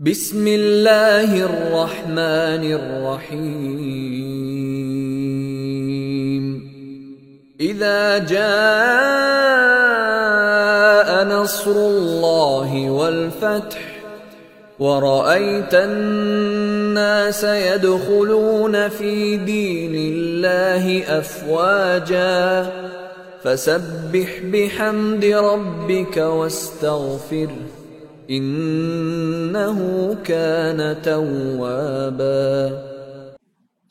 [0.00, 3.58] بسم الله الرحمن الرحيم
[7.60, 8.38] إذا جاء
[11.24, 13.98] نصر الله والفتح
[14.78, 22.70] ورأيت الناس يدخلون في دين الله أفواجا
[23.42, 27.77] فسبح بحمد ربك واستغفره
[28.30, 29.78] إنه
[30.24, 32.44] كان توابا.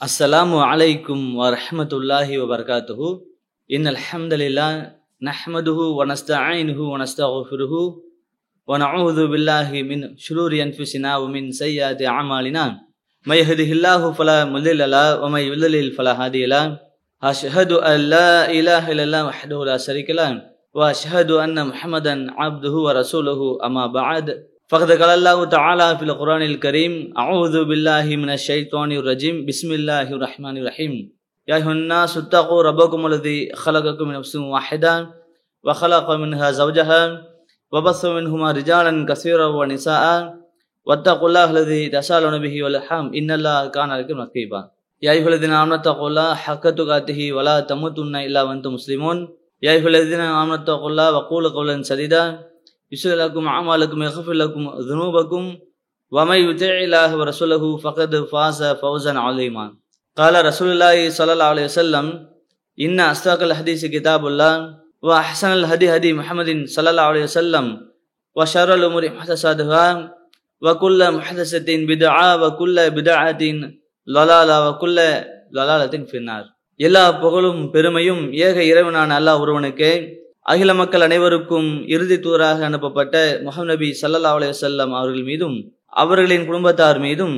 [0.04, 3.22] السلام عليكم ورحمة الله وبركاته.
[3.73, 4.91] إن الحمد لله
[5.22, 7.73] نحمده ونستعينه ونستغفره
[8.68, 12.66] ونعوذ بالله من شرور أنفسنا ومن سيئات أعمالنا.
[13.26, 16.80] ما يهده الله فلا مضل له ومن يضلل فلا هادي له.
[17.24, 20.57] أشهد أن لا إله إلا الله وحده لا شريك له.
[20.77, 24.26] وأشهد أن محمدا عبده ورسوله أما بعد.
[24.70, 29.45] فقد قال الله تعالى في القرآن الكريم أعوذ بالله من الشيطان الرجيم.
[29.49, 30.93] بسم الله الرحمن الرحيم.
[31.49, 34.93] يا أيها الناس اتقوا ربكم الذي خلقكم من نفس واحدة
[35.65, 37.02] وخلق منها زوجها
[37.74, 40.05] وبث منهما رجالا كثيرا ونساء.
[40.85, 43.05] واتقوا الله الذي تسالون به والأرحام.
[43.18, 44.62] إن الله كان عليكم رقيبا.
[45.02, 49.18] يا أيها الذين آمنوا اتقوا الله حق تقاته ولا تموتن إلا وأنتم مسلمون.
[49.62, 52.24] يا أيها الذين آمنوا اتقوا الله وقولوا قولا سديدا.
[52.91, 55.44] يصلح لكم أعمالكم ويغفر لكم ذنوبكم.
[56.12, 59.66] ومن يطع الله ورسوله فقد فاز فوزا عظيما.
[60.18, 62.05] قال رسول الله صلى الله عليه وسلم
[62.82, 67.66] إن أصدق الحديث كتاب الله وأحسن الهدي هدي محمد صلى الله عليه وسلم
[68.36, 70.14] وشر الأمور محدثاتها
[70.62, 73.44] وكل محدثة بدعة وكل بدعة
[74.09, 74.97] ضلالة وكل
[75.53, 76.56] ضلالة في النار.
[76.80, 79.90] எல்லா புகழும் பெருமையும் ஏக இறைவனான அல்லாஹ் ஒருவனுக்கு.
[80.42, 85.56] அகில மக்கள் அனைவருக்கும் இறுதி தூராக அனுப்பப்பட்ட முகமது நபி சல்லா அலைய வல்லம் அவர்கள் மீதும்
[85.94, 87.36] அவர்களின் குடும்பத்தார் மீதும்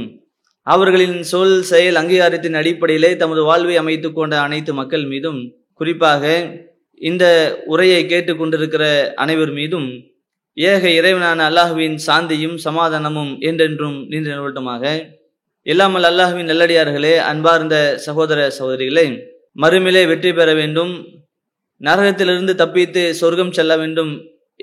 [0.68, 5.40] அவர்களின் சொல் செயல் அங்கீகாரத்தின் அடிப்படையிலே தமது வாழ்வை அமைத்து கொண்ட அனைத்து மக்கள் மீதும்
[5.74, 6.24] குறிப்பாக
[7.02, 7.26] இந்த
[7.66, 8.84] உரையை கேட்டுக்கொண்டிருக்கிற
[9.16, 9.90] அனைவர் மீதும்
[10.58, 14.84] ஏக இறைவனான அல்லாஹுவின் சாந்தியும் சமாதானமும் என்றென்றும் நின்று நிறுவட்டமாக
[15.72, 17.76] இல்லாமல் அல்லாஹுவின் நல்லடியார்களே அன்பார்ந்த
[18.06, 19.04] சகோதர சகோதரிகளே
[19.62, 20.94] மறுமிலே வெற்றி பெற வேண்டும்
[21.82, 24.12] நரகத்திலிருந்து தப்பித்து சொர்க்கம் செல்ல வேண்டும்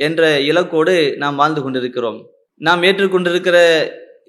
[0.06, 2.18] என்ற இலக்கோடு நாம் வாழ்ந்து கொண்டிருக்கிறோம்.
[2.60, 3.58] நாம் ஏற்றுக்கொண்டிருக்கிற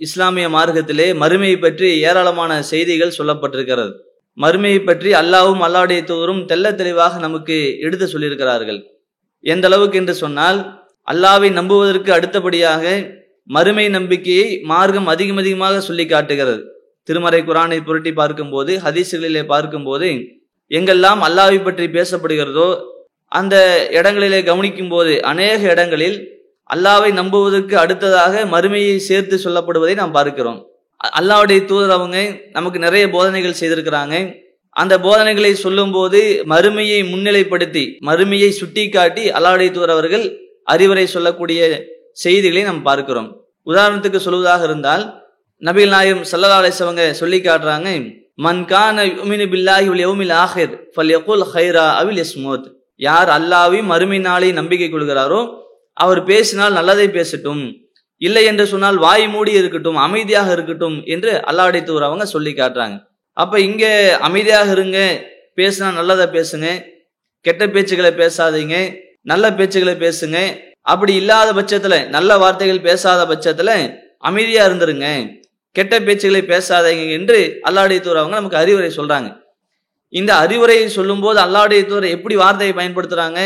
[0.06, 3.92] இஸ்லாமிய மார்க்கத்திலே மறுமையை பற்றி ஏராளமான செய்திகள் சொல்லப்பட்டிருக்கிறது.
[4.38, 8.80] மறுமையை பற்றி அல்லாவும் அல்லாவுடைய தூதரும் தெல்ல தெளிவாக நமக்கு எடுத்து சொல்லியிருக்கிறார்கள்.
[9.44, 10.60] எந்த அளவுக்கு என்று சொன்னால்
[11.08, 12.84] அல்லாவை நம்புவதற்கு அடுத்தபடியாக
[13.56, 16.62] மறுமை நம்பிக்கையை மார்க்கம் அதிகம் அதிகமாக சொல்லி காட்டுகிறது.
[17.08, 20.08] திருமறை குரானை புரட்டி பார்க்கும்போது ஹதீசுகளிலே பார்க்கும்போது
[20.72, 22.70] எங்கெல்லாம் அல்லாவை பற்றி பேசப்படுகிறதோ
[23.40, 23.56] அந்த
[24.00, 26.18] இடங்களிலே கவனிக்கும் போது அநேக இடங்களில்
[26.70, 30.60] அல்லாவை நம்புவதற்கு அடுத்ததாக மறுமையை சேர்த்து சொல்லப்படுவதை நாம் பார்க்கிறோம்.
[31.20, 32.18] அல்லாவுடைய தூதர் அவங்க
[32.58, 34.16] நமக்கு நிறைய போதனைகள் செய்திருக்கிறாங்க.
[34.76, 36.20] அந்த போதனைகளை சொல்லும் போது
[36.54, 40.26] மறுமையை முன்னிலைப்படுத்தி மறுமையை சுட்டி காட்டி அல்லாவுடைய தூதர் அவர்கள்
[40.74, 41.62] அறிவுரை சொல்லக்கூடிய
[42.24, 43.30] செய்திகளை நாம் பார்க்கிறோம்.
[43.68, 45.04] உதாரணத்துக்கு சொல்வதாக இருந்தால்
[45.62, 47.90] நபிகள் நாயம் சல்லா அலிசவங்க சொல்லி காட்டுறாங்க
[48.46, 49.06] மன்கான
[49.54, 52.68] பில்லாஹி யௌமில் ஆஹிர் ஃபல் யகுல் ஹைரா அவில் இஸ்மோத்
[53.08, 55.40] யார் அல்லாவையும் மறுமை நாளை நம்பிக்கை கொள்கிறாரோ
[56.04, 57.64] அவர் பேசினால் நல்லதை பேசட்டும்.
[58.22, 62.96] இல்லை என்று சொன்னால் வாய் மூடி இருக்கட்டும் அமைதியாக இருக்கட்டும் என்று அல்லாவுடைய தூரவங்க சொல்லி காட்டுறாங்க.
[63.38, 63.84] அப்ப இங்க
[64.28, 65.00] அமைதியாக இருங்க
[65.60, 66.68] பேசினா நல்லதை பேசுங்க
[67.46, 68.76] கெட்ட பேச்சுகளை பேசாதீங்க
[69.32, 70.38] நல்ல பேச்சுகளை பேசுங்க
[70.92, 73.72] அப்படி இல்லாத பட்சத்துல நல்ல வார்த்தைகள் பேசாத பட்சத்துல
[74.28, 75.08] அமைதியா இருந்துருங்க.
[75.76, 79.30] கெட்ட பேச்சுகளை பேசாதீங்க என்று அல்லாடைய தூர் அவங்க நமக்கு அறிவுரை சொல்றாங்க.
[80.14, 83.40] இந்த அறிவுரையை சொல்லும் போது அல்லாடைய தூர் எப்படி வார்த்தையை பயன்படுத்துறாங்க?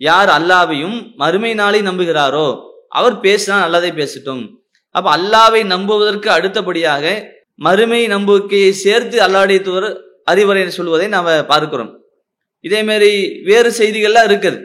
[0.00, 2.46] யார் அல்லாவையும் மறுமை நாளை நம்புகிறாரோ
[2.98, 4.42] அவர் பேசினா நல்லதை பேசட்டும்.
[4.94, 7.04] அப்ப அல்லாவை நம்புவதற்கு அடுத்தபடியாக
[7.66, 9.88] மறுமை நம்பிக்கையை சேர்த்து அல்லாடைய தூர்
[10.30, 11.92] அறிவுரை சொல்வதை நாம பார்க்கிறோம்.
[12.66, 13.12] இதே மாதிரி
[13.48, 14.58] வேறு செய்திகள்லாம் இருக்குது.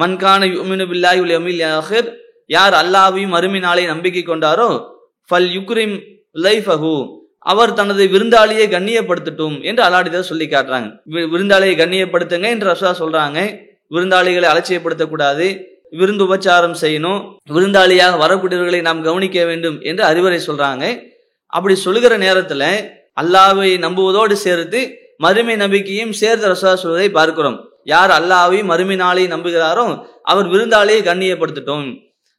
[0.00, 0.46] மன்கான
[0.90, 2.08] பில்லாஹிர்
[2.46, 4.84] யார் அல்லாவையும் அருமினாலே நாளை நம்பிக்கை கொண்டாரோ
[5.30, 6.02] ஃபல் யுக்ரிம்
[6.34, 7.16] லைஃபஹு.
[7.38, 11.00] அவர் தனது விருந்தாளியை கண்ணியப்படுத்தட்டும் என்று அல்லாடிதான் சொல்லி காட்டுறாங்க.
[11.08, 13.60] விருந்தாளியை கண்ணியப்படுத்துங்க என்று ரசா சொல்றாங்க.
[13.90, 15.60] விருந்தாளிகளை அலட்சியப்படுத்தக்கூடாது.
[15.90, 17.34] விருந்து உபச்சாரம் செய்யணும்.
[17.50, 21.02] விருந்தாளியாக வரக்கூடியவர்களை நாம் கவனிக்க வேண்டும் என்று அறிவுரை சொல்றாங்க.
[21.46, 22.90] அப்படி சொல்லுகிற நேரத்துல
[23.20, 27.67] அல்லாவை நம்புவதோடு சேர்த்து மறுமை நம்பிக்கையும் சேர்த்து ரசா சொல்வதை பார்க்கிறோம்.
[27.92, 29.84] யார் அல்லாவையும் மறுமை நாளையும் நம்புகிறாரோ
[30.30, 31.86] அவர் விருந்தாலேயே கண்ணியப்படுத்தட்டும்.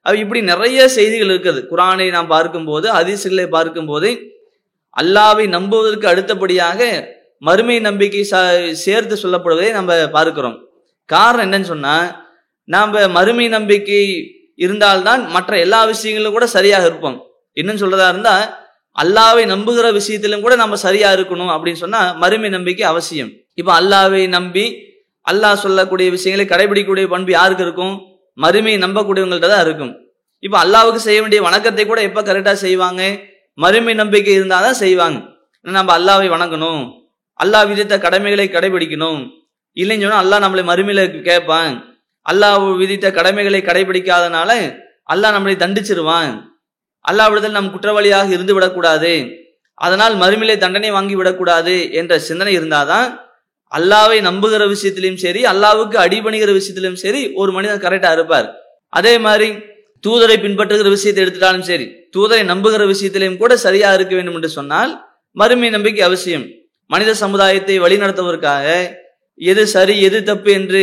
[0.05, 1.59] அவ இப்படி நிறைய செய்திகள் இருக்குது.
[1.71, 4.09] குரானை நாம் பார்க்கும்போது பார்க்கும் பார்க்கும்போது
[5.01, 6.79] அல்லாவை நம்புவதற்கு அடுத்தபடியாக
[7.47, 8.23] மறுமை நம்பிக்கை
[8.83, 10.57] சேர்த்து சொல்லப்படுவதை நம்ம பார்க்கிறோம்.
[11.09, 11.95] காரணம் என்னன்னு சொன்னா
[12.73, 14.01] நாம் மறுமை நம்பிக்கை
[14.65, 17.17] இருந்தால்தான் மற்ற எல்லா விஷயங்களும் கூட சரியாக இருப்போம்.
[17.59, 18.35] இன்னும் சொல்றதா இருந்தா
[18.95, 23.31] அல்லாவை நம்புகிற விஷயத்திலும் கூட நம்ம சரியா இருக்கணும் அப்படின்னு சொன்னா மறுமை நம்பிக்கை அவசியம்.
[23.59, 24.65] இப்ப அல்லாவை நம்பி
[25.29, 27.95] அல்லாஹ் சொல்லக்கூடிய விஷயங்களை கடைபிடிக்கக்கூடிய பண்பு யாருக்கு இருக்கும்?
[28.43, 29.91] மறுமையை நம்பக்கூடியவங்கள்ட்ட தான் இருக்கும்.
[30.45, 33.01] இப்போ அல்லாவுக்கு செய்ய வேண்டிய வணக்கத்தை கூட எப்போ கரெக்டாக செய்வாங்க?
[33.63, 35.17] மறுமை நம்பிக்கை இருந்தால் தான் செய்வாங்க.
[35.65, 36.83] நம்ம அல்லாவை வணங்கணும்.
[37.43, 39.21] அல்லாஹ் விதித்த கடமைகளை கடைபிடிக்கணும்.
[39.77, 41.73] இல்லைன்னு சொன்னால் அல்லாஹ் நம்மளை மறுமையில் கேட்பான்.
[42.25, 44.51] அல்லாஹ் விதித்த கடமைகளை கடைபிடிக்காதனால
[45.13, 46.33] அல்லாஹ் நம்மளை தண்டிச்சிருவான்.
[47.09, 49.13] அல்லாஹ் விடுதல் நம் குற்றவாளியாக இருந்து விடக்கூடாது.
[49.85, 53.07] அதனால் மறுமையிலே தண்டனை வாங்கி விடக்கூடாது என்ற சிந்தனை இருந்தாதான்
[53.77, 58.47] அல்லாவை நம்புகிற விஷயத்திலும் சரி அல்லாவுக்கு அடிபணிகிற விஷயத்திலும் சரி ஒரு மனிதன் கரெக்டா இருப்பார்.
[58.93, 59.49] அதே மாதிரி
[60.03, 61.85] தூதரை பின்பற்றுகிற விஷயத்தை எடுத்துட்டாலும் சரி
[62.15, 64.91] தூதரை நம்புகிற விஷயத்திலையும் கூட சரியா இருக்க வேண்டும் என்று சொன்னால்
[65.35, 66.45] மறுமை நம்பிக்கை அவசியம்.
[66.89, 68.65] மனித சமுதாயத்தை வழிநடத்துவதற்காக
[69.39, 70.81] எது சரி எது தப்பு என்று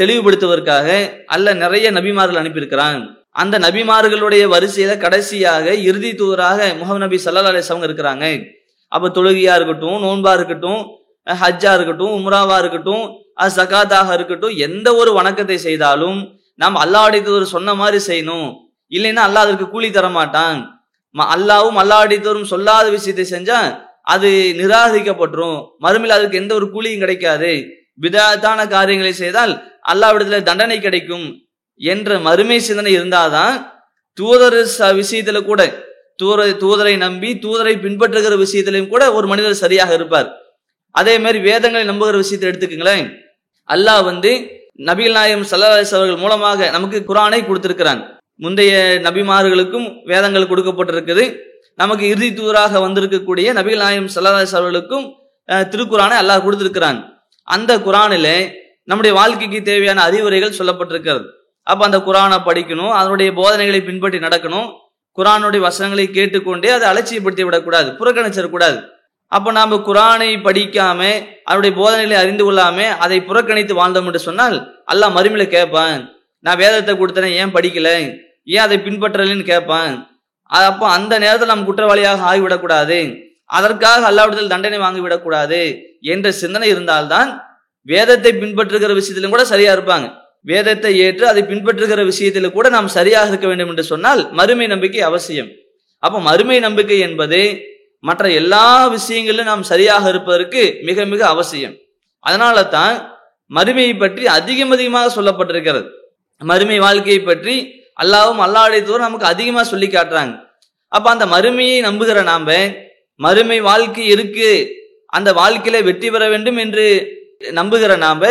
[0.00, 0.88] தெளிவுபடுத்துவதற்காக
[1.34, 2.98] அல்ல நிறைய நபிமார்கள் அனுப்பியிருக்கிறான்
[3.42, 8.26] அந்த நபிமார்களுடைய வரிசையில கடைசியாக இறுதி தூதராக முகமது நபி சல்லா அலிஸ்வங்க இருக்கிறாங்க.
[8.92, 10.82] அப்ப தொழுகையா இருக்கட்டும் நோன்பா இருக்கட்டும்
[11.32, 18.04] ஹஜ்ஜா இருக்கட்டும் உம்ராவா இருக்கட்டும் அது சகாத்தாக இருக்கட்டும் எந்த ஒரு வணக்கத்தை செய்தாலும் நாம் அல்லாஹ்வுடைய சொன்ன மாதிரி
[18.06, 18.54] செய்யணும்.
[18.90, 20.86] இல்லைன்னா அல்லாஹ் அதற்கு கூலி தர மாட்டான்.
[21.18, 25.68] ம- அல்லாவும் அல்லாஹ்வுடைய சொல்லாத விஷயத்தை செஞ்சா அது நிராகரிக்கப்பட்டுரும்.
[25.80, 27.66] மறுமையில் அதுக்கு எந்த ஒரு கூலியும் கிடைக்காது.
[28.02, 31.40] விதாத்தான காரியங்களை செய்தால் அல்லாவிடத்துல தண்டனை கிடைக்கும்
[31.74, 33.66] என்ற மறுமை சிந்தனை இருந்தாதான்
[34.14, 35.86] தூதர் ச- விஷயத்துல கூட
[36.16, 40.47] தூர தூதரை நம்பி தூதரை பின்பற்றுகிற விஷயத்திலையும் கூட ஒரு மனிதர் சரியாக இருப்பார்.
[41.00, 43.08] அதே மாதிரி வேதங்களை நம்புகிற விஷயத்தை எடுத்துக்கங்களேன்.
[43.74, 44.30] அல்லாஹ் வந்து
[44.88, 48.00] நபிகள் நாயகம் சல்லாஸ் அவர்கள் மூலமாக நமக்கு குரானை கொடுத்திருக்கிறான்.
[48.44, 48.74] முந்தைய
[49.06, 51.24] நபிமார்களுக்கும் வேதங்கள் கொடுக்கப்பட்டிருக்குது.
[51.80, 55.06] நமக்கு இறுதி தூராக வந்திருக்கக்கூடிய நபிகள் நாயகம் சல்லாஸ் அவர்களுக்கும்
[55.72, 56.98] திருக்குறானை திருக்குரானை அல்லாஹ் கொடுத்திருக்கிறான்.
[57.48, 58.28] அந்த குரானில
[58.90, 61.24] நம்முடைய வாழ்க்கைக்கு தேவையான அறிவுரைகள் சொல்லப்பட்டிருக்கிறது.
[61.70, 64.68] அப்ப அந்த குரானை படிக்கணும் அதனுடைய போதனைகளை பின்பற்றி நடக்கணும்.
[65.18, 68.78] குரானுடைய வசனங்களை கேட்டுக்கொண்டே அதை அலட்சியப்படுத்தி விடக்கூடாது புறக்கணிச்சிடக்கூடாது.
[69.32, 71.00] அப்ப நாம குரானை படிக்காம
[71.48, 74.56] அவருடைய போதனைகளை அறிந்து கொள்ளாம அதை புறக்கணித்து வாழ்ந்தோம் என்று சொன்னால்
[74.92, 76.00] அல்லாஹ் மறுமையில கேட்பான்
[76.44, 77.88] நான் வேதத்தை கொடுத்தேன் ஏன் படிக்கல?
[78.54, 79.94] ஏன் அதை பின்பற்றலன்னு கேட்பான்.
[80.50, 82.98] அப்போ அந்த நேரத்தில் நாம் குற்றவாளியாக ஆகிவிடக்கூடாது.
[83.58, 85.60] அதற்காக அல்லாவிடத்தில் தண்டனை வாங்கிவிடக்கூடாது
[86.12, 87.30] என்ற சிந்தனை இருந்தால்தான்
[87.88, 90.06] வேதத்தை பின்பற்றுகிற விஷயத்திலும் கூட சரியா இருப்பாங்க.
[90.50, 95.50] வேதத்தை ஏற்று அதை பின்பற்றுகிற விஷயத்தில் கூட நாம் சரியாக இருக்க வேண்டும் என்று சொன்னால் மறுமை நம்பிக்கை அவசியம்.
[96.02, 97.40] அப்போ மறுமை நம்பிக்கை என்பது
[98.04, 98.64] மற்ற எல்லா
[98.96, 101.74] விஷயங்களிலும் நாம் சரியாக இருப்பதற்கு மிக மிக அவசியம்.
[102.24, 102.96] அதனால தான்
[103.50, 105.88] மறுமையை பற்றி அதிகம் அதிகமாக சொல்லப்பட்டிருக்கிறது.
[106.40, 107.56] மறுமை வாழ்க்கையை பற்றி
[108.02, 110.34] அல்லாவும் அல்லாவுடைய தூரம் நமக்கு அதிகமாக சொல்லி காட்டுறாங்க.
[110.92, 112.50] அப்ப அந்த மறுமையை நம்புகிற நாம
[113.20, 114.50] மறுமை வாழ்க்கை இருக்கு
[115.16, 116.84] அந்த வாழ்க்கையில வெற்றி பெற வேண்டும் என்று
[117.58, 118.30] நம்புகிற நாம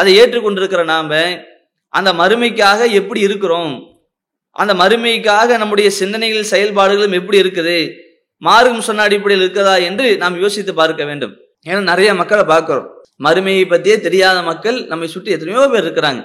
[0.00, 1.12] அதை ஏற்றுக்கொண்டிருக்கிற நாம
[1.98, 3.72] அந்த மறுமைக்காக எப்படி இருக்கிறோம்?
[4.56, 7.78] அந்த மறுமைக்காக நம்முடைய சிந்தனைகள் செயல்பாடுகளும் எப்படி இருக்குது?
[8.46, 11.32] மார்க்கம் சொன்ன அடிப்படையில் இருக்கிறதா என்று நாம் யோசித்து பார்க்க வேண்டும்.
[11.68, 12.88] ஏன்னா நிறைய மக்களை பார்க்கிறோம்.
[13.26, 16.20] மறுமையை பத்தியே தெரியாத மக்கள் நம்மை சுற்றி எத்தனையோ பேர் இருக்கிறாங்க.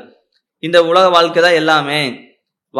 [0.68, 2.02] இந்த உலக வாழ்க்கை தான் எல்லாமே.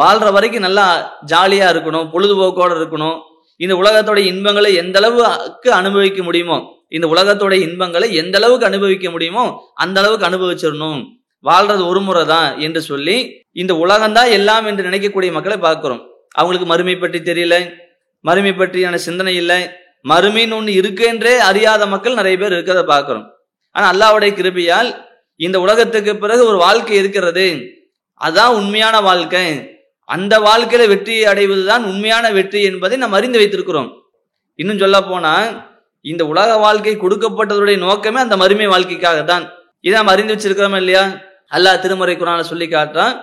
[0.00, 0.86] வாழ்ற வரைக்கும் நல்லா
[1.32, 3.18] ஜாலியா இருக்கணும் பொழுதுபோக்கோட இருக்கணும்.
[3.64, 6.56] இந்த உலகத்தோட இன்பங்களை எந்த அளவுக்கு அனுபவிக்க முடியுமோ
[6.96, 9.44] இந்த உலகத்தோட இன்பங்களை எந்த அளவுக்கு அனுபவிக்க முடியுமோ
[9.84, 11.00] அந்த அளவுக்கு அனுபவிச்சிடணும்.
[11.44, 13.16] வாழ்றது ஒரு முறை தான் என்று சொல்லி
[13.62, 16.02] இந்த உலகம்தான் எல்லாம் என்று நினைக்கக்கூடிய மக்களை பார்க்கிறோம்.
[16.38, 17.56] அவங்களுக்கு மறுமை பற்றி தெரியல.
[18.24, 19.60] மறுமை பற்றியான சிந்தனை இல்லை.
[20.10, 23.26] மறுமைன்னு ஒன்று இருக்குன்றே அறியாத மக்கள் நிறைய பேர் இருக்கிறத பார்க்குறோம்.
[23.76, 24.90] ஆனால் அல்லாவுடைய கிருபையால்
[25.40, 27.46] இந்த உலகத்துக்கு பிறகு ஒரு வாழ்க்கை இருக்கிறது.
[28.20, 29.46] அதுதான் உண்மையான வாழ்க்கை.
[30.08, 33.88] அந்த வாழ்க்கையில வெற்றி அடைவதுதான் உண்மையான வெற்றி என்பதை நாம் அறிந்து வைத்திருக்கிறோம்.
[34.58, 35.34] இன்னும் சொல்ல போனா
[36.04, 39.44] இந்த உலக வாழ்க்கை கொடுக்கப்பட்டதுடைய நோக்கமே அந்த மறுமை வாழ்க்கைக்காக தான்.
[39.86, 41.04] இதை நாம் அறிந்து வச்சிருக்கிறோமா இல்லையா?
[41.56, 43.16] அல்லாஹ் திருமறை குரான சொல்லி காட்டுறான்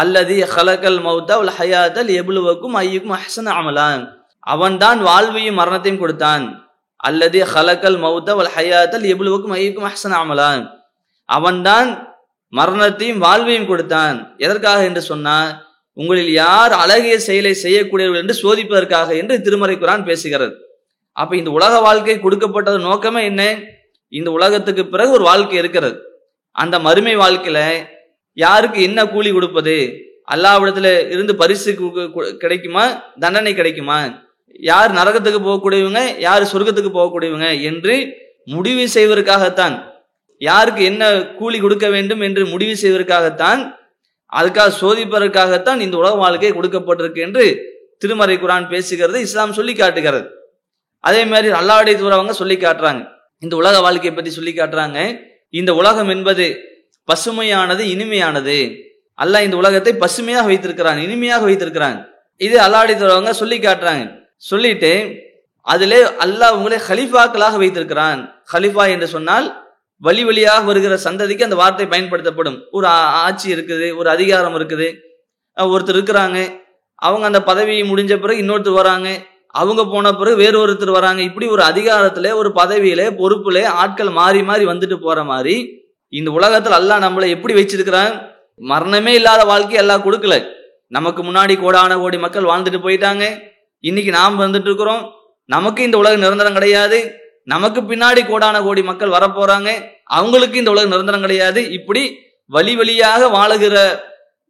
[0.00, 4.04] அல்லது ஹலக்கல் மௌத்தா உல் ஹயாத்தல் எபுலுவக்கும் ஐயுக்கும் அஹ்சன அமலான்.
[4.52, 6.44] அவன்தான் வாழ்வையும் மரணத்தையும் கொடுத்தான்.
[7.08, 10.62] அல்லது ஹலக்கல் மௌத்தல் உல் ஹயாத்தல் எவ்வளவுக்கும் ஐயக்கும் அஹ்சன அமலான்.
[11.28, 11.88] அவன்தான்
[12.52, 14.16] மரணத்தையும் வாழ்வையும் கொடுத்தான்.
[14.36, 15.50] எதற்காக என்று சொன்னால்
[15.92, 20.54] உங்களில் யார் அழகிய செயலை செய்யக்கூடியவர்கள் என்று சோதிப்பதற்காக என்று திருமறை குரான் பேசுகிறது.
[21.16, 23.42] அப்ப இந்த உலக வாழ்க்கை கொடுக்கப்பட்டது நோக்கமே என்ன?
[24.12, 25.96] இந்த உலகத்துக்கு பிறகு ஒரு வாழ்க்கை இருக்கிறது.
[26.56, 27.60] அந்த மறுமை வாழ்க்கையில
[28.36, 29.76] யாருக்கு என்ன கூலி கொடுப்பது?
[30.34, 31.70] அல்லாவிடத்துல இருந்து பரிசு
[32.42, 32.84] கிடைக்குமா?
[33.22, 33.98] தண்டனை கிடைக்குமா?
[34.58, 37.94] யார் நரகத்துக்கு போகக்கூடியவங்க யார் சொர்க்கத்துக்கு போகக்கூடியவங்க என்று
[38.54, 39.76] முடிவு செய்வதற்காகத்தான்.
[40.40, 41.04] யாருக்கு என்ன
[41.38, 43.60] கூலி கொடுக்க வேண்டும் என்று முடிவு செய்வதற்காகத்தான்
[44.32, 47.44] அதுக்காக சோதிப்பதற்காகத்தான் இந்த உலக வாழ்க்கை கொடுக்கப்பட்டிருக்கு என்று
[48.02, 50.26] திருமறை குரான் பேசுகிறது இஸ்லாம் சொல்லி காட்டுகிறது.
[51.04, 53.02] அதே மாதிரி அல்லாவுடைய தூரவங்க சொல்லி காட்டுறாங்க.
[53.42, 54.98] இந்த உலக வாழ்க்கையை பற்றி சொல்லி காட்டுறாங்க.
[55.50, 56.46] இந்த உலகம் என்பது
[57.08, 58.58] பசுமையானது இனிமையானது.
[59.18, 62.00] அல்லாஹ் இந்த உலகத்தை பசுமையாக வைத்திருக்கிறாங்க இனிமையாக வைத்திருக்கிறாங்க
[62.40, 64.04] இது அல்லாவுடைய தூரவங்க சொல்லி காட்டுறாங்க.
[64.42, 64.92] சொல்லிட்டு
[65.72, 68.20] அதிலே அல்லாஹ் உங்களை ஹலிஃபாக்களாக வைத்திருக்கிறான்.
[68.52, 69.46] ஹலிஃபா என்று சொன்னால்
[70.06, 72.58] வழி வழியாக வருகிற சந்ததிக்கு அந்த வார்த்தை பயன்படுத்தப்படும்.
[72.70, 72.86] ஒரு
[73.24, 74.88] ஆட்சி இருக்குது ஒரு அதிகாரம் இருக்குது.
[75.56, 76.38] ஒருத்தர் இருக்கிறாங்க.
[76.94, 79.08] அவங்க அந்த பதவி முடிஞ்ச பிறகு இன்னொருத்தர் வராங்க.
[79.60, 81.20] அவங்க போன பிறகு வேறு ஒருத்தர் வராங்க.
[81.22, 85.56] இப்படி ஒரு அதிகாரத்துல ஒரு பதவியில பொறுப்புல ஆட்கள் மாறி மாறி வந்துட்டு போற மாதிரி
[86.12, 88.12] இந்த உலகத்துல அல்லாஹ் நம்மளை எப்படி வச்சிருக்கிறான்?
[88.60, 90.36] மரணமே இல்லாத வாழ்க்கை எல்லாம் கொடுக்கல.
[90.96, 93.24] நமக்கு முன்னாடி கோடான கோடி மக்கள் வாழ்ந்துட்டு போயிட்டாங்க.
[93.80, 95.02] இன்னைக்கு நாம் வந்துட்டு இருக்கிறோம்
[95.44, 96.98] நமக்கு இந்த உலகம் நிரந்தரம் கிடையாது.
[97.44, 99.68] நமக்கு பின்னாடி கோடான கோடி மக்கள் வரப்போறாங்க.
[100.04, 101.60] அவங்களுக்கு இந்த உலகம் நிரந்தரம் கிடையாது.
[101.70, 102.02] இப்படி
[102.46, 103.76] வழி வழியாக வாழுகிற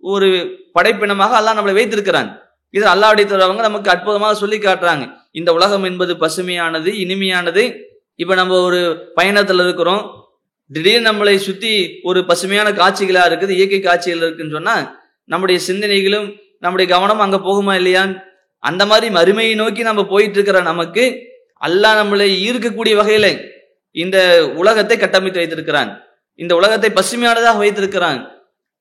[0.03, 0.29] ஒரு
[0.73, 2.33] படைப்பினமாக அல்லாஹ் நம்மளை வைத்திருக்கிறாங்க
[2.71, 5.05] இது அல்லாவுடைய தருவங்க நமக்கு அற்புதமாக சொல்லி காட்டுறாங்க.
[5.31, 7.63] இந்த உலகம் என்பது பசுமையானது இனிமையானது.
[8.15, 8.81] இப்ப நம்ம ஒரு
[9.17, 10.03] பயணத்துல இருக்கிறோம்.
[10.73, 14.75] திடீர்னு நம்மளை சுத்தி ஒரு பசுமையான காட்சிகளா இருக்குது இயற்கை காட்சிகள் இருக்குன்னு சொன்னா
[15.25, 16.27] நம்முடைய சிந்தனைகளும்
[16.61, 18.17] நம்முடைய கவனம் அங்க போகுமா இல்லையான்னு
[18.59, 21.27] அந்த மாதிரி மறுமையை நோக்கி நம்ம போயிட்டு இருக்கிற நமக்கு
[21.67, 23.55] அல்லாஹ் நம்மளை ஈர்க்கக்கூடிய வகையில
[23.91, 26.01] இந்த உலகத்தை கட்டமைத்து வைத்திருக்கிறான்.
[26.35, 28.31] இந்த உலகத்தை பசுமையானதாக வைத்திருக்கிறான்.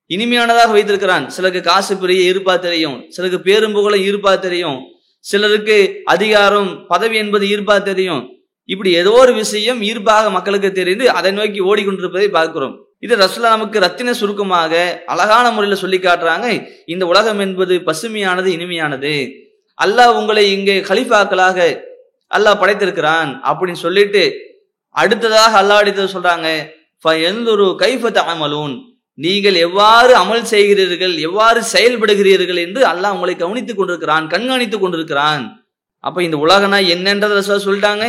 [0.10, 1.30] இனிமையானதாக வைத்திருக்கிறான்.
[1.30, 3.06] சிலருக்கு காசு பெரிய இருப்பா தெரியும்.
[3.10, 4.80] சிலருக்கு பேரும் புகழும் ஈர்ப்பா தெரியும்.
[5.20, 8.30] சிலருக்கு அதிகாரம் பதவி என்பது ஈர்ப்பா தெரியும்.
[8.66, 12.86] இப்படி ஏதோ ஒரு விஷயம் ஈர்ப்பாக மக்களுக்கு தெரிந்து அதை நோக்கி ஓடிக்கொண்டிருப்பதை பார்க்கிறோம்.
[13.00, 16.68] இது ரசுல்லா நமக்கு ரத்தின சுருக்கமாக அழகான முறையில் சொல்லி காட்டுறாங்க.
[16.86, 19.46] இந்த உலகம் என்பது பசுமையானது இனிமையானது.
[19.84, 21.58] அல்லாஹ் உங்களை இங்கே கலிஃபாக்களாக
[22.32, 24.24] அல்லாஹ் படைத்திருக்கிறான் அப்படின்னு சொல்லிட்டு
[25.02, 26.50] அடுத்ததாக அல்லாஹ் அடித்தது சொல்றாங்க
[27.82, 28.76] கைஃபத் அமலூன்
[29.26, 35.44] நீங்கள் எவ்வாறு அமல் செய்கிறீர்கள் எவ்வாறு செயல்படுகிறீர்கள் என்று அல்லாஹ் உங்களை கவனித்துக் கொண்டிருக்கிறான் கண்காணித்துக் கொண்டிருக்கிறான்.
[36.08, 38.06] அப்ப இந்த உலகனா என்னன்றத ரசா சொல்லிட்டாங்க.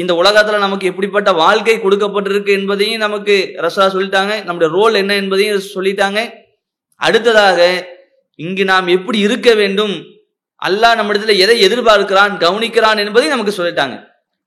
[0.00, 3.34] இந்த உலகத்துல நமக்கு எப்படிப்பட்ட வாழ்க்கை கொடுக்கப்பட்டிருக்கு என்பதையும் நமக்கு
[3.64, 4.32] ரசா சொல்லிட்டாங்க.
[4.44, 6.20] நம்முடைய ரோல் என்ன என்பதையும் சொல்லிட்டாங்க.
[7.00, 7.58] அடுத்ததாக
[8.38, 9.94] இங்கு நாம் எப்படி இருக்க வேண்டும்
[10.62, 13.96] அல்லாஹ் நம்மிடத்துல எதை எதிர்பார்க்கிறான் கவனிக்கிறான் என்பதையும் நமக்கு சொல்லிட்டாங்க.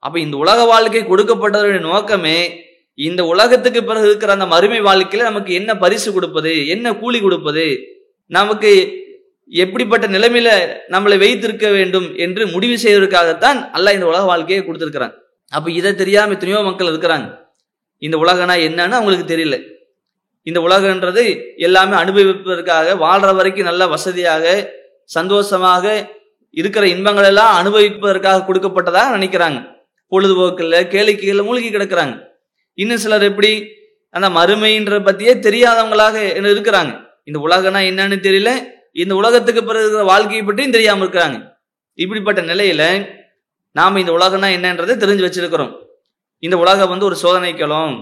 [0.05, 2.37] அப்ப இந்த உலக வாழ்க்கை கொடுக்கப்பட்டதனுடைய நோக்கமே
[3.07, 7.65] இந்த உலகத்துக்கு பிறகு இருக்கிற அந்த மறுமை வாழ்க்கையில நமக்கு என்ன பரிசு கொடுப்பது என்ன கூலி கொடுப்பது
[8.37, 8.71] நமக்கு
[9.51, 10.49] எப்படிப்பட்ட நிலைமையில
[10.93, 15.13] நம்மளை வைத்திருக்க வேண்டும் என்று முடிவு செய்வதற்காகத்தான் அல்லாஹ் இந்த உலக வாழ்க்கையை கொடுத்திருக்கிறான்.
[15.51, 17.27] அப்ப இதை தெரியாம எத்தனையோ மக்கள் இருக்கிறாங்க.
[17.97, 19.57] இந்த உலகனா என்னன்னு அவங்களுக்கு தெரியல.
[20.47, 21.23] இந்த உலகன்றது
[21.67, 24.45] எல்லாமே அனுபவிப்பதற்காக வாழ்ற வரைக்கும் நல்ல வசதியாக
[25.15, 25.85] சந்தோஷமாக
[26.59, 29.59] இருக்கிற இன்பங்கள் எல்லாம் அனுபவிப்பதற்காக கொடுக்கப்பட்டதாக நினைக்கிறாங்க.
[30.11, 32.15] பொழுதுபோக்கில் கேளிக்கையில் மூழ்கி கிடக்குறாங்க.
[32.73, 33.51] இன்னும் சிலர் எப்படி
[34.09, 36.15] அந்த மறுமைன்ற பத்தியே தெரியாதவங்களாக
[36.53, 36.91] இருக்கிறாங்க.
[37.23, 38.51] இந்த உலகம்னா என்னன்னு தெரியல.
[39.01, 41.37] இந்த உலகத்துக்கு பிறகு இருக்கிற வாழ்க்கையை பற்றியும் தெரியாம இருக்கிறாங்க.
[41.93, 42.83] இப்படிப்பட்ட நிலையில
[43.71, 45.73] நாம இந்த உலகம்னா என்னன்றதை தெரிஞ்சு வச்சிருக்கிறோம்.
[46.39, 47.95] இந்த உலகம் வந்து ஒரு சோதனைக்களம்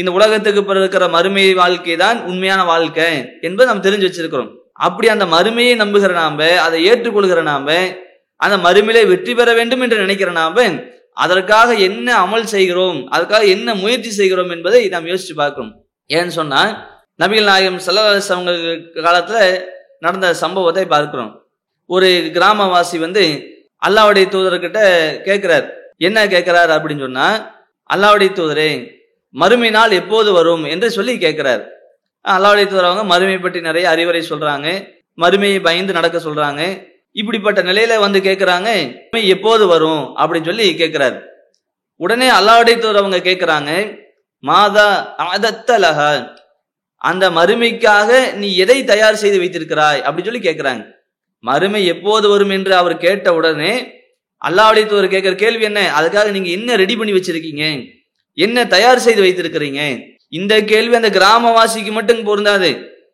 [0.00, 3.08] இந்த உலகத்துக்கு பிறகு இருக்கிற மறுமை வாழ்க்கை தான் உண்மையான வாழ்க்கை
[3.40, 4.52] என்பது நம்ம தெரிஞ்சு வச்சிருக்கிறோம்.
[4.80, 7.76] அப்படி அந்த மறுமையை நம்புகிற நாம அதை ஏற்றுக்கொள்கிற நாம
[8.40, 10.64] அந்த மறுமையிலே வெற்றி பெற வேண்டும் என்று நினைக்கிற நாம
[11.24, 15.74] அதற்காக என்ன அமல் செய்கிறோம் அதற்காக என்ன முயற்சி செய்கிறோம் என்பதை நாம் யோசிச்சு பார்க்கணும்.
[16.10, 16.60] ஏன்னு சொன்னா
[17.22, 18.34] நபிகள் நாயகம் செல்லவாசி
[19.06, 19.38] காலத்துல
[20.04, 21.32] நடந்த சம்பவத்தை பார்க்கிறோம்.
[21.90, 23.24] ஒரு கிராமவாசி வந்து
[23.82, 24.80] அல்லாவுடைய தூதர்கிட்ட
[25.28, 25.66] கேட்கிறார்.
[25.98, 27.28] என்ன கேட்கிறார் அப்படின்னு சொன்னா
[27.90, 28.70] அல்லாவுடைய தூதரே
[29.34, 30.64] மறுமை நாள் எப்போது வரும்?
[30.64, 31.62] என்று சொல்லி கேட்கிறார்.
[32.28, 34.88] அல்லாவுடைய வரவங்க அவங்க மறுமை பற்றி நிறைய அறிவுரை சொல்றாங்க.
[35.16, 36.92] மறுமையை பயந்து நடக்க சொல்றாங்க.
[37.12, 38.68] இப்படிப்பட்ட நிலையில வந்து கேட்கிறாங்க
[39.10, 40.16] எப்போது வரும்?
[40.16, 41.20] அப்படின்னு சொல்லி கேட்கிறாரு
[41.96, 44.00] உடனே அல்லாவுடைய அவங்க கேட்கிறாங்க
[44.38, 46.30] மாதா அதத்தலக
[46.96, 50.00] அந்த மறுமைக்காக நீ எதை தயார் செய்து வைத்திருக்கிறாய்?
[50.00, 50.90] அப்படின்னு சொல்லி கேட்கிறாங்க
[51.38, 53.92] மறுமை எப்போது வரும் என்று அவர் கேட்ட உடனே
[54.48, 55.92] அல்லாவுடைய கேட்கிற கேள்வி என்ன?
[56.00, 57.92] அதுக்காக நீங்க என்ன ரெடி பண்ணி வச்சிருக்கீங்க?
[58.34, 60.13] என்ன தயார் செய்து வைத்திருக்கிறீங்க?
[60.28, 62.70] இந்த கேள்வி அந்த கிராமவாசிக்கு மட்டும் பொருந்தாது.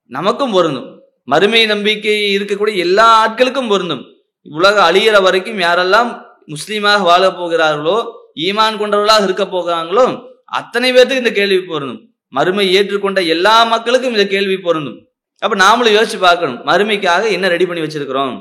[0.07, 0.89] நமக்கும் பொருந்தும்.
[1.25, 4.03] மறுமை நம்பிக்கை இருக்கக்கூடிய எல்லா ஆட்களுக்கும் பொருந்தும்.
[4.43, 6.11] உலக அழியிற வரைக்கும் யாரெல்லாம்
[6.47, 7.99] முஸ்லீமாக வாழ போகிறார்களோ
[8.35, 10.05] ஈமான் கொண்டவர்களாக இருக்க போகிறாங்களோ
[10.45, 12.01] அத்தனை பேர்த்துக்கு இந்த கேள்வி பொருந்தும்.
[12.29, 14.99] மறுமை ஏற்றுக்கொண்ட எல்லா மக்களுக்கும் இந்த கேள்வி பொருந்தும்.
[15.39, 18.35] அப்ப நாமளும் யோசிச்சு பார்க்கணும் மறுமைக்காக என்ன ரெடி பண்ணி வச்சிருக்கிறோம்?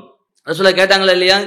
[0.47, 1.39] ரசூலா கேட்டாங்களா இல்லையா?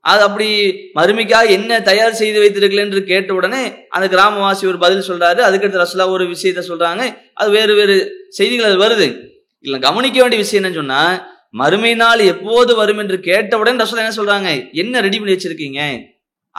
[0.00, 0.48] அது அப்படி
[0.94, 5.40] மறுமைக்காக என்ன தயார் செய்து வைத்திருக்கல என்று கேட்ட உடனே அந்த கிராமவாசி ஒரு பதில் சொல்றாரு.
[5.48, 7.16] அதுக்கடுத்து ரசலா ஒரு விஷயத்த சொல்றாங்க.
[7.34, 9.16] அது வேறு வேறு செய்திகள் அது வருது.
[9.60, 14.72] இல்ல கவனிக்க வேண்டிய விஷயம் என்ன சொன்னா மறுமை நாள் எப்போது வரும் என்று கேட்டவுடன் ரசோலா என்ன சொல்றாங்க?
[14.72, 15.80] என்ன ரெடி பண்ணி வச்சிருக்கீங்க?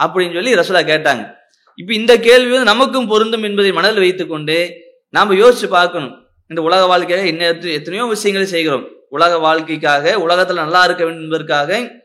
[0.02, 1.34] அப்படின்னு சொல்லி ரசோலா கேட்டாங்க.
[1.74, 4.74] இப்ப இந்த கேள்வி வந்து நமக்கும் பொருந்தும் என்பதை மனதில் வைத்துக்கொண்டு
[5.08, 6.14] நாம யோசிச்சு பார்க்கணும்.
[6.46, 8.88] இந்த உலக வாழ்க்கையாக என்ன எத்தனையோ விஷயங்களை செய்கிறோம்.
[9.08, 11.98] உலக வாழ்க்கைக்காக உலகத்துல நல்லா இருக்க வேண்டும் என்பதற்காக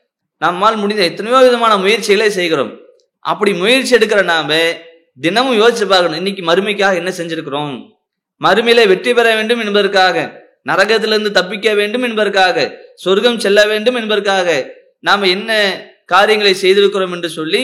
[0.43, 2.71] நம்மால் முடிந்த எத்தனையோ விதமான முயற்சிகளை செய்கிறோம்.
[3.25, 4.57] அப்படி முயற்சி எடுக்கிற நாம
[5.25, 7.75] தினமும் யோசிச்சு பார்க்கணும் இன்னைக்கு மறுமைக்காக என்ன செஞ்சிருக்கிறோம்?
[8.41, 10.25] மறுமையில வெற்றி பெற வேண்டும் என்பதற்காக
[10.69, 12.65] நரகத்திலிருந்து தப்பிக்க வேண்டும் என்பதற்காக
[13.03, 14.47] சொர்க்கம் செல்ல வேண்டும் என்பதற்காக
[15.07, 15.51] நாம என்ன
[16.13, 17.61] காரியங்களை செய்திருக்கிறோம் என்று சொல்லி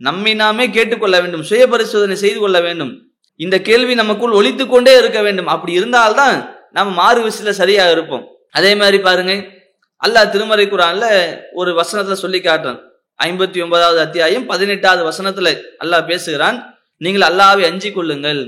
[0.00, 2.92] நம்மை நாமே கேட்டுக்கொள்ள வேண்டும் சுய பரிசோதனை செய்து கொள்ள வேண்டும்.
[3.40, 5.50] இந்த கேள்வி நமக்குள் ஒழித்து கொண்டே இருக்க வேண்டும்.
[5.54, 6.36] அப்படி இருந்தால்தான்
[6.76, 8.24] நம்ம மாறு விஷயத்துல சரியா இருப்போம்.
[8.58, 9.34] அதே மாதிரி பாருங்க
[10.02, 11.06] அல்லாஹ் திருமறை குரான்ல
[11.60, 12.78] ஒரு வசனத்துல சொல்லி காட்டுறான்.
[13.18, 15.48] ஐம்பத்தி ஒன்பதாவது அத்தியாயம் பதினெட்டாவது வசனத்துல
[15.82, 16.56] அல்லாஹ் பேசுகிறான்.
[17.04, 18.40] நீங்கள் அல்லாவை அஞ்சி கொள்ளுங்கள்.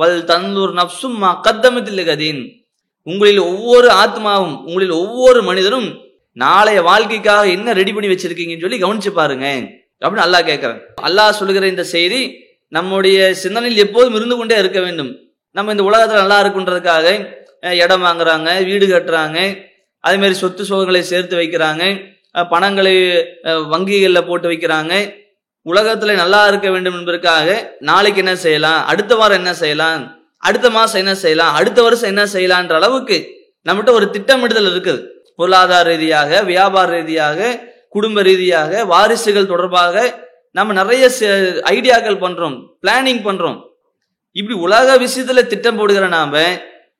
[0.00, 2.40] வல் தந்தூர் நப்சும் கத்தமத்தில் கதீன்.
[3.10, 5.88] உங்களில் ஒவ்வொரு ஆத்மாவும் உங்களில் ஒவ்வொரு மனிதரும்
[6.44, 9.46] நாளைய வாழ்க்கைக்காக என்ன ரெடி பண்ணி வச்சிருக்கீங்கன்னு சொல்லி கவனிச்சு பாருங்க.
[10.02, 12.22] அப்படின்னு அல்லாஹ் கேட்கிறேன் அல்லாஹ் சொல்லுகிற இந்த செய்தி
[12.76, 15.12] நம்முடைய சிந்தனையில் எப்போதும் இருந்து கொண்டே இருக்க வேண்டும்.
[15.56, 17.06] நம்ம இந்த உலகத்துல நல்லா இருக்குன்றதுக்காக
[17.84, 19.38] இடம் வாங்குறாங்க வீடு கட்டுறாங்க
[20.06, 21.84] அதே மாதிரி சொத்து சுகங்களை சேர்த்து வைக்கிறாங்க.
[22.52, 22.96] பணங்களை
[23.72, 24.94] வங்கிகளில் போட்டு வைக்கிறாங்க.
[25.72, 27.54] உலகத்துல நல்லா இருக்க வேண்டும் என்பதற்காக
[27.88, 28.80] நாளைக்கு என்ன செய்யலாம்?
[28.90, 30.02] அடுத்த வாரம் என்ன செய்யலாம்?
[30.48, 31.54] அடுத்த மாசம் என்ன செய்யலாம்?
[31.60, 33.16] அடுத்த வருஷம் என்ன செய்யலான்ற அளவுக்கு
[33.68, 35.02] நம்மகிட்ட ஒரு திட்டமிடுதல் இருக்குது.
[35.38, 37.48] பொருளாதார ரீதியாக வியாபார ரீதியாக
[37.94, 40.04] குடும்ப ரீதியாக வாரிசுகள் தொடர்பாக
[40.56, 41.04] நம்ம நிறைய
[41.72, 43.58] ஐடியாக்கள் பண்றோம் பிளானிங் பண்றோம்.
[44.40, 46.42] இப்படி உலக விஷயத்துல திட்டம் போடுகிற நாம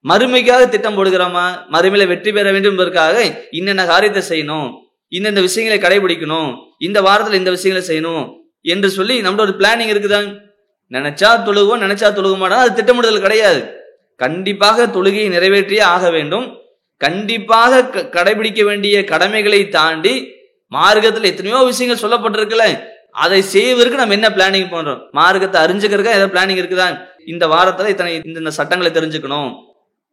[0.04, 1.50] மறுமைக்காக திட்டம் போடுகிறோமா?
[1.72, 4.72] மறுமையில வெற்றி பெற வேண்டும் என்பதற்காக இன்னென்ன காரியத்தை செய்யணும்?
[5.10, 6.54] இந்தந்த விஷயங்களை கடைபிடிக்கணும்?
[6.78, 8.32] இந்த வாரத்துல இந்த விஷயங்களை செய்யணும்?
[8.62, 10.44] என்று சொல்லி நம்மளோட ஒரு பிளானிங் இருக்குதாங்க
[10.90, 13.74] நினைச்சா தொழுகுவோம் நினைச்சா தொழுக மாட்டோம் அது திட்டமிடுதல் கிடையாது.
[14.16, 16.56] கண்டிப்பாக தொழுகையை நிறைவேற்றியே ஆக வேண்டும்.
[16.96, 20.32] கண்டிப்பாக க- கடைபிடிக்க வேண்டிய கடமைகளை தாண்டி
[20.70, 22.82] மார்க்கத்துல எத்தனையோ விஷயங்கள் சொல்லப்பட்டிருக்குல்ல.
[23.10, 25.10] அதை செய்வதற்கு நம்ம என்ன பிளானிங் பண்றோம்?
[25.10, 27.00] மார்க்கத்தை அறிஞ்சுக்கிறதுக்கா ஏதாவது பிளானிங் இருக்குதா?
[27.26, 29.52] இந்த வாரத்துல இத்தனை இந்த சட்டங்களை தெரிஞ்சுக்கணும்.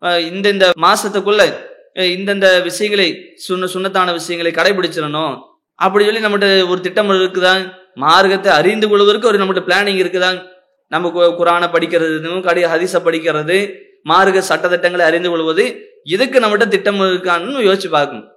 [0.03, 1.53] இந்த இந்த மாசத்துக்குள்ள
[1.93, 5.39] இந்தந்த விஷயங்களை சுண்ண சுண்ணத்தான விஷயங்களை கடைபிடிச்சிடணும்.
[5.75, 10.47] அப்படி சொல்லி நம்மகிட்ட ஒரு திட்டம் இருக்குதா மார்க்கத்தை அறிந்து கொள்வதற்கு ஒரு நம்மகிட்ட பிளானிங் இருக்குதா
[10.87, 17.61] நம்ம கு- குரானை படிக்கிறது கடை ஹதீஸை படிக்கிறது மார்க்க சட்டத்திட்டங்களை அறிந்து கொள்வது இதுக்கு நம்மகிட்ட திட்டம் இருக்கான்னு
[17.61, 18.27] யோசிச்சு பார்க்கணும்.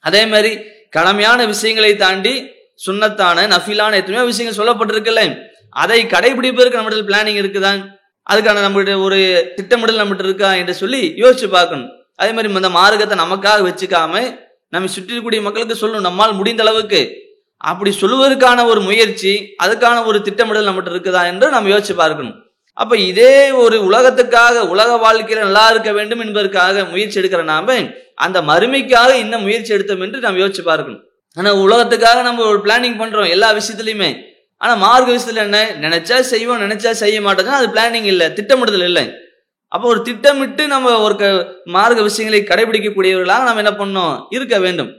[0.00, 0.60] அதே மாதிரி
[0.96, 2.50] கடமையான விஷயங்களை தாண்டி
[2.86, 5.42] சுண்ணத்தான நஃபிலான எத்தனையோ விஷயங்கள் சொல்லப்பட்டிருக்குல்ல.
[5.70, 7.95] அதை கடைபிடிப்பதற்கு நம்மகிட்ட பிளானிங் இருக்குதான்.
[8.30, 11.90] அதுக்கான நம்மகிட்ட ஒரு திட்டமிடல் நம்மகிட்ட இருக்கா என்று சொல்லி யோசிச்சு பார்க்கணும்.
[12.16, 16.08] அதே மாதிரி இந்த மார்க்கத்தை நமக்காக வச்சுக்காம நம்ம சுற்றி மக்களுக்கு சொல்லணும்.
[16.08, 17.24] நம்மால் முடிந்த அளவுக்கு.
[17.56, 22.34] அப்படி சொல்லுவதற்கான ஒரு முயற்சி அதுக்கான ஒரு திட்டமிடல் நம்மகிட்ட இருக்குதா என்று நம்ம யோசிச்சு பார்க்கணும்.
[22.72, 27.74] அப்ப இதே ஒரு உலகத்துக்காக உலக வாழ்க்கையில நல்லா இருக்க வேண்டும் என்பதற்காக முயற்சி எடுக்கிற நாம
[28.14, 31.02] அந்த மறுமைக்காக இன்னும் முயற்சி எடுத்தோம் என்று நாம் யோசிச்சு பார்க்கணும்.
[31.34, 33.28] ஆனா உலகத்துக்காக நம்ம ஒரு பிளானிங் பண்றோம்.
[33.28, 34.10] எல்லா விஷயத்துலயுமே.
[34.56, 35.70] ஆனா மார்க்க விஷயத்துல என்ன?
[35.80, 39.12] நினைச்சா செய்வோம் நினைச்சா செய்ய மாட்டோம்னா அது பிளானிங் இல்லை திட்டமிடுதல் இல்லை.
[39.68, 44.26] அப்போ ஒரு திட்டமிட்டு நம்ம ஒரு க- மார்க்க விஷயங்களை கடைபிடிக்கக்கூடியவர்களாக நம்ம என்ன பண்ணோம்?
[44.30, 44.92] இருக்க வேண்டும்.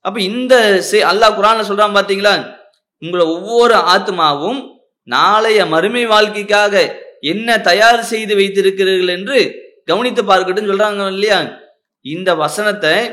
[0.00, 2.56] அப்ப இந்த அல்லாஹ் குரான்ல சொல்றான் பாத்தீங்களா?
[2.98, 4.68] உங்களை ஒவ்வொரு ஆத்மாவும்
[5.02, 9.54] நாளைய மறுமை வாழ்க்கைக்காக என்ன தயார் செய்து வைத்திருக்கிறீர்கள் என்று
[9.84, 11.58] கவனித்து பார்க்கட்டும் சொல்றாங்க இல்லையா?
[12.00, 13.10] இந்த வசனத்தை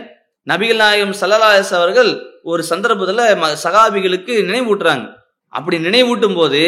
[0.50, 5.20] நபிகள் நாயகம் சல்லல்லாஹு அவர்கள் ஒரு சந்தர்ப்பத்துல ம- சகாபிகளுக்கு நினைவூட்டுறாங்க.
[5.56, 6.62] அப்படி நினைவூட்டும் போது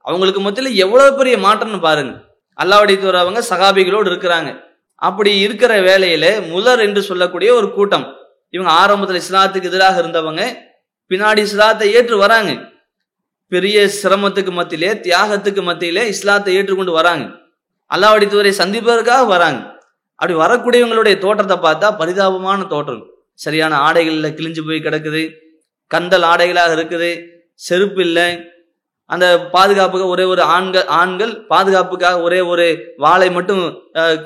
[0.00, 2.12] அவங்களுக்கு மத்தியில் எவ்வளவு பெரிய மாற்றம்னு பாருங்க.
[2.58, 4.50] அல்லாவுடைய தூரவங்க சகாபிகளோடு இருக்கிறாங்க.
[4.94, 8.06] அப்படி இருக்கிற வேலையில முதர் என்று சொல்லக்கூடிய ஒரு கூட்டம்.
[8.50, 10.42] இவங்க ஆரம்பத்தில் இஸ்லாத்துக்கு எதிராக இருந்தவங்க
[11.10, 12.50] பின்னாடி இஸ்லாத்தை ஏற்று வராங்க.
[13.48, 17.24] பெரிய சிரமத்துக்கு மத்தியிலே தியாகத்துக்கு மத்தியிலே இஸ்லாத்தை ஏற்றுக்கொண்டு வராங்க.
[17.94, 19.60] அல்லாவுடைய தூரை சந்திப்பதற்காக வராங்க.
[20.14, 23.04] அப்படி வரக்கூடியவங்களுடைய தோற்றத்தை பார்த்தா பரிதாபமான தோற்றம்.
[23.34, 25.22] சரியான ஆடைகளில் கிழிஞ்சு போய் கிடக்குது.
[25.86, 27.12] கந்தல் ஆடைகளாக இருக்குது.
[27.66, 28.28] செருப்பு இல்லை.
[29.10, 32.66] அந்த பாதுகாப்புக்கு ஒரே ஒரு ஆண்கள் ஆண்கள் பாதுகாப்புக்காக ஒரே ஒரு
[33.04, 33.62] வாளை மட்டும்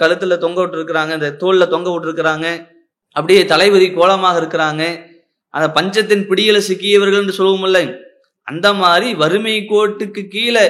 [0.01, 1.13] கழுத்துல தொங்க விட்டுருக்குறாங்க.
[1.19, 2.49] இந்த தோல்ல தொங்க விட்டுருக்குறாங்க.
[3.17, 4.83] அப்படியே தலைவரி கோலமாக இருக்கிறாங்க.
[5.55, 7.81] அந்த பஞ்சத்தின் பிடியில சிக்கியவர்கள் என்று சொல்லுவோம்ல
[8.47, 10.65] அந்த மாதிரி வறுமை கோட்டுக்கு கீழே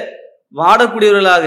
[0.59, 1.45] வாடக்கூடியவர்களாக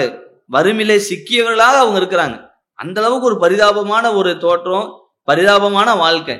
[0.54, 2.36] வறுமையில சிக்கியவர்களாக அவங்க இருக்கிறாங்க.
[2.78, 4.88] அந்த அளவுக்கு ஒரு பரிதாபமான ஒரு தோற்றம்
[5.28, 6.36] பரிதாபமான வாழ்க்கை.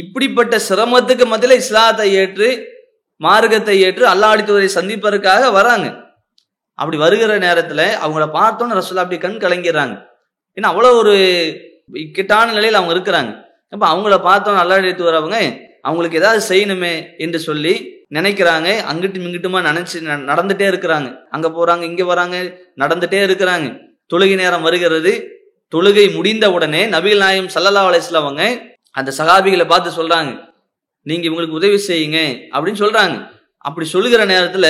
[0.00, 2.48] இப்படிப்பட்ட சிரமத்துக்கு மத்தியில இஸ்லாத்தை ஏற்று
[3.20, 5.86] மார்க்கத்தை ஏற்று அல்லாடித்துவரை சந்திப்பதற்காக வராங்க.
[6.78, 9.94] அப்படி வருகிற நேரத்தில் அவங்கள பார்த்தோன்னு ரசூலா அப்படி கண் கலங்கிறாங்க
[10.56, 11.14] ஏன்னா அவ்வளோ ஒரு
[12.04, 13.32] இக்கட்டான நிலையில் அவங்க இருக்கிறாங்க.
[13.72, 15.38] அப்போ அவங்கள பார்த்தோன்னு அல்லாடித்து வரவங்க
[15.88, 16.92] அவங்களுக்கு ஏதாவது செய்யணுமே
[17.24, 17.74] என்று சொல்லி
[18.16, 18.68] நினைக்கிறாங்க.
[18.90, 19.96] அங்கிட்டும் இங்கிட்டுமா நினைச்சு
[20.30, 21.08] நடந்துட்டே இருக்கிறாங்க.
[21.34, 22.36] அங்கே போகிறாங்க இங்கே வராங்க
[22.82, 23.66] நடந்துட்டே இருக்கிறாங்க.
[24.12, 25.12] தொழுகை நேரம் வருகிறது.
[25.74, 28.44] தொழுகை முடிந்த உடனே நபிகள் நாயம் சல்லல்லா அலிஸ்லாம் அவங்க
[28.98, 30.30] அந்த சகாபிகளை பார்த்து சொல்றாங்க.
[31.02, 32.18] நீங்க இவங்களுக்கு உதவி செய்யுங்க
[32.52, 33.30] அப்படின்னு சொல்றாங்க.
[33.58, 34.66] அப்படி சொல்லுகிற நேரத்துல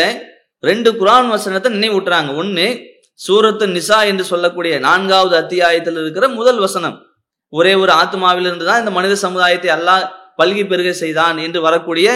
[0.60, 2.30] ரெண்டு குரான் வசனத்தை நினைவூட்டுறாங்க.
[2.42, 2.86] ஒண்ணு
[3.28, 7.06] சூரத்து நிசா என்று சொல்லக்கூடிய நான்காவது அத்தியாயத்தில் இருக்கிற முதல் வசனம்.
[7.48, 10.04] ஒரே ஒரு ஆத்மாவிலிருந்து தான் இந்த மனித சமுதாயத்தை அல்லாஹ்
[10.42, 12.08] பல்கி பெருக செய்தான் என்று வரக்கூடிய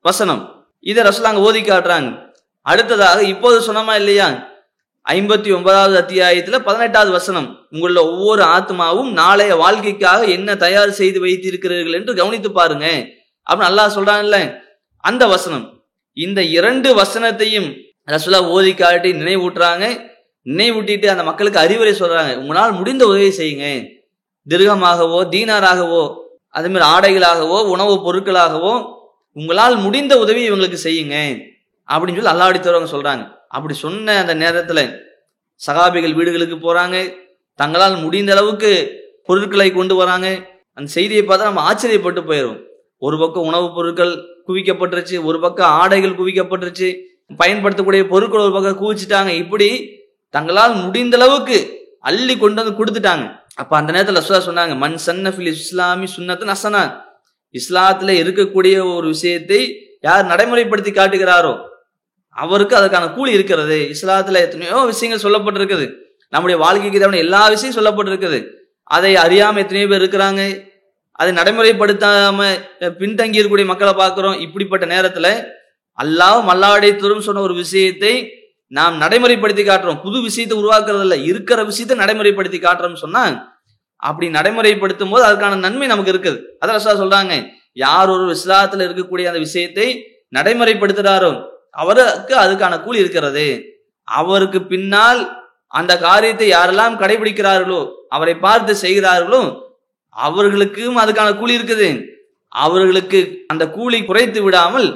[0.00, 0.66] வசனம்.
[0.80, 2.28] இதை ரசலாங்க ஓதி காட்டுறாங்க.
[2.62, 4.48] அடுத்ததாக இப்போது சொன்னமா இல்லையா?
[5.10, 7.68] ஐம்பத்தி ஒன்பதாவது அத்தியாயத்துல பதினெட்டாவது வசனம்.
[7.70, 13.06] உங்களுடைய ஒவ்வொரு ஆத்மாவும் நாளைய வாழ்க்கைக்காக என்ன தயார் செய்து வைத்திருக்கிறீர்கள் என்று கவனித்து பாருங்க.
[13.50, 14.60] அப்படின்னு அல்லாஹ் சொல்றான்ல.
[14.96, 15.84] அந்த வசனம்.
[16.12, 20.08] இந்த இரண்டு வசனத்தையும் ரசுல்லா ஓதி காட்டி நினைவூட்டுறாங்க.
[20.44, 22.36] நினைவூட்டிட்டு அந்த மக்களுக்கு அறிவுரை சொல்றாங்க.
[22.36, 23.88] உங்களால் முடிந்த உதவி செய்யுங்க.
[24.48, 26.16] திருகமாகவோ தீனாராகவோ
[26.48, 28.94] அதே மாதிரி ஆடைகளாகவோ உணவுப் பொருட்களாகவோ
[29.32, 31.42] உங்களால் முடிந்த உதவி இவங்களுக்கு செய்யுங்க.
[31.88, 33.32] அப்படின்னு சொல்லி அல்லாடி தருவாங்க சொல்றாங்க.
[33.48, 34.98] அப்படி சொன்ன அந்த நேரத்துல
[35.66, 37.16] சகாபிகள் வீடுகளுக்கு போறாங்க.
[37.54, 40.46] தங்களால் முடிந்த அளவுக்கு பொருட்களை கொண்டு வராங்க.
[40.74, 42.68] அந்த செய்தியை பார்த்தா நம்ம ஆச்சரியப்பட்டு போயிடும்
[43.00, 46.96] ஒரு பக்கம் உணவுப் பொருட்கள் குவிக்கப்பட்டுருச்சு ஒரு பக்கம் ஆடைகள் குவிக்கப்பட்டுருச்சு.
[47.36, 49.28] பயன்படுத்தக்கூடிய பொருட்கள் ஒரு பக்கம் குவிச்சிட்டாங்க.
[49.28, 49.98] இப்படி
[50.30, 53.38] தங்களால் முடிந்த அளவுக்கு அள்ளி கொண்டு வந்து கொடுத்துட்டாங்க.
[53.54, 57.00] அப்ப அந்த நேரத்தில் ரசூலா சொன்னாங்க மண் சன்னஃபில் இஸ்லாமி சுன்னத்து நசனா
[57.52, 61.58] இஸ்லாத்துல இருக்கக்கூடிய ஒரு விஷயத்தை யார் நடைமுறைப்படுத்தி காட்டுகிறாரோ
[62.28, 63.90] அவருக்கு அதுக்கான கூலி இருக்கிறது.
[63.92, 65.92] இஸ்லாத்துல எத்தனையோ விஷயங்கள் சொல்லப்பட்டிருக்குது.
[66.28, 68.46] நம்முடைய வாழ்க்கைக்கு தேவையான எல்லா விஷயம் சொல்லப்பட்டிருக்குது.
[68.82, 70.69] அதை அறியாம எத்தனையோ பேர் இருக்கிறாங்க.
[71.20, 72.48] அதை நடைமுறைப்படுத்தாம
[73.00, 74.36] பின்தங்கி இருக்கக்கூடிய மக்களை பார்க்கிறோம்.
[74.44, 75.28] இப்படிப்பட்ட நேரத்துல
[75.98, 78.12] அல்லாஹ் மல்லாடைத்தரும் சொன்ன ஒரு விஷயத்தை
[78.78, 80.00] நாம் நடைமுறைப்படுத்தி காட்டுறோம்.
[80.04, 83.24] புது விஷயத்தை உருவாக்குறது இல்லை இருக்கிற விஷயத்தை நடைமுறைப்படுத்தி காட்டுறோம்னு சொன்னா
[84.08, 86.38] அப்படி நடைமுறைப்படுத்தும் போது அதுக்கான நன்மை நமக்கு இருக்குது.
[86.60, 87.34] அதான் ரசூலா சொல்றாங்க
[87.84, 89.88] யார் ஒரு இஸ்லாத்துல இருக்கக்கூடிய அந்த விஷயத்தை
[90.36, 91.32] நடைமுறைப்படுத்துறாரோ
[91.82, 93.44] அவருக்கு அதுக்கான கூலி இருக்கிறது.
[94.08, 95.20] அவருக்கு பின்னால்
[95.78, 97.80] அந்த காரியத்தை யாரெல்லாம் கடைபிடிக்கிறார்களோ
[98.16, 99.42] அவரை பார்த்து செய்கிறார்களோ
[100.16, 101.88] அவர்களுக்கும் அதுக்கான கூலி இருக்குது.
[102.64, 103.18] அவர்களுக்கு
[103.52, 104.88] அந்த கூலி குறைத்து விடாமல்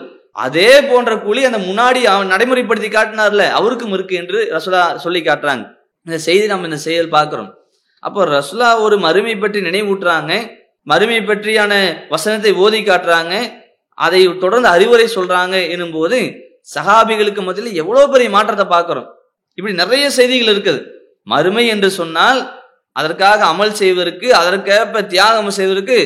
[0.44, 5.64] அதே போன்ற கூலி அந்த முன்னாடி அவன் நடைமுறைப்படுத்தி காட்டினார்ல அவருக்கும் இருக்கு என்று ரசுலா சொல்லி காட்டுறாங்க.
[6.06, 7.50] இந்த செய்தி நம்ம இந்த செயல் பார்க்கிறோம்.
[8.06, 10.32] அப்போ ரசுலா ஒரு மறுமை பற்றி நினைவூட்டுறாங்க.
[10.90, 11.72] மறுமை பற்றியான
[12.14, 13.34] வசனத்தை ஓதி காட்டுறாங்க.
[13.98, 16.18] அதை தொடர்ந்து அறிவுரை சொல்றாங்க எனும்போது
[16.74, 19.08] சகாபிகளுக்கு மத்தியில் எவ்வளவு பெரிய மாற்றத்தை பார்க்கிறோம்.
[19.58, 20.80] இப்படி நிறைய செய்திகள் இருக்குது.
[21.32, 22.40] மறுமை என்று சொன்னால்
[22.98, 25.96] அதற்காக அமல் செய்வதற்கு அதற்கேற்ப தியாகம் செய்வதற்கு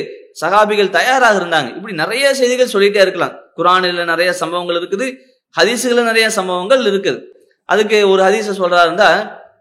[0.41, 1.69] சகாபிகள் தயாராக இருந்தாங்க.
[1.77, 3.33] இப்படி நிறைய செய்திகள் சொல்லிட்டே இருக்கலாம்.
[3.57, 5.07] குரானில் நிறைய சம்பவங்கள் இருக்குது
[5.57, 7.19] ஹதீஸுகளில் நிறைய சம்பவங்கள் இருக்குது.
[7.73, 9.09] அதுக்கு ஒரு ஹதீஸை சொல்றா இருந்தா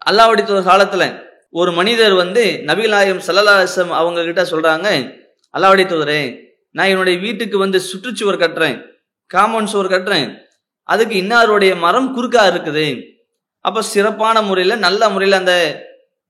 [0.09, 1.05] அல்லாவடி காலத்துல
[1.61, 4.88] ஒரு மனிதர் வந்து நபிகளாயம் சல்லலாசம் அவங்க கிட்ட சொல்றாங்க
[5.55, 6.23] அல்லாவடி தூதரே
[6.77, 8.77] நான் என்னுடைய வீட்டுக்கு வந்து சுற்றுச்சுவர் கட்டுறேன்
[9.35, 10.29] காம்பவுண்ட் சுவர் கட்டுறேன்.
[10.93, 12.87] அதுக்கு இன்னாருடைய மரம் குறுக்கா இருக்குது.
[13.64, 15.55] அப்போ சிறப்பான முறையில நல்ல முறையில அந்த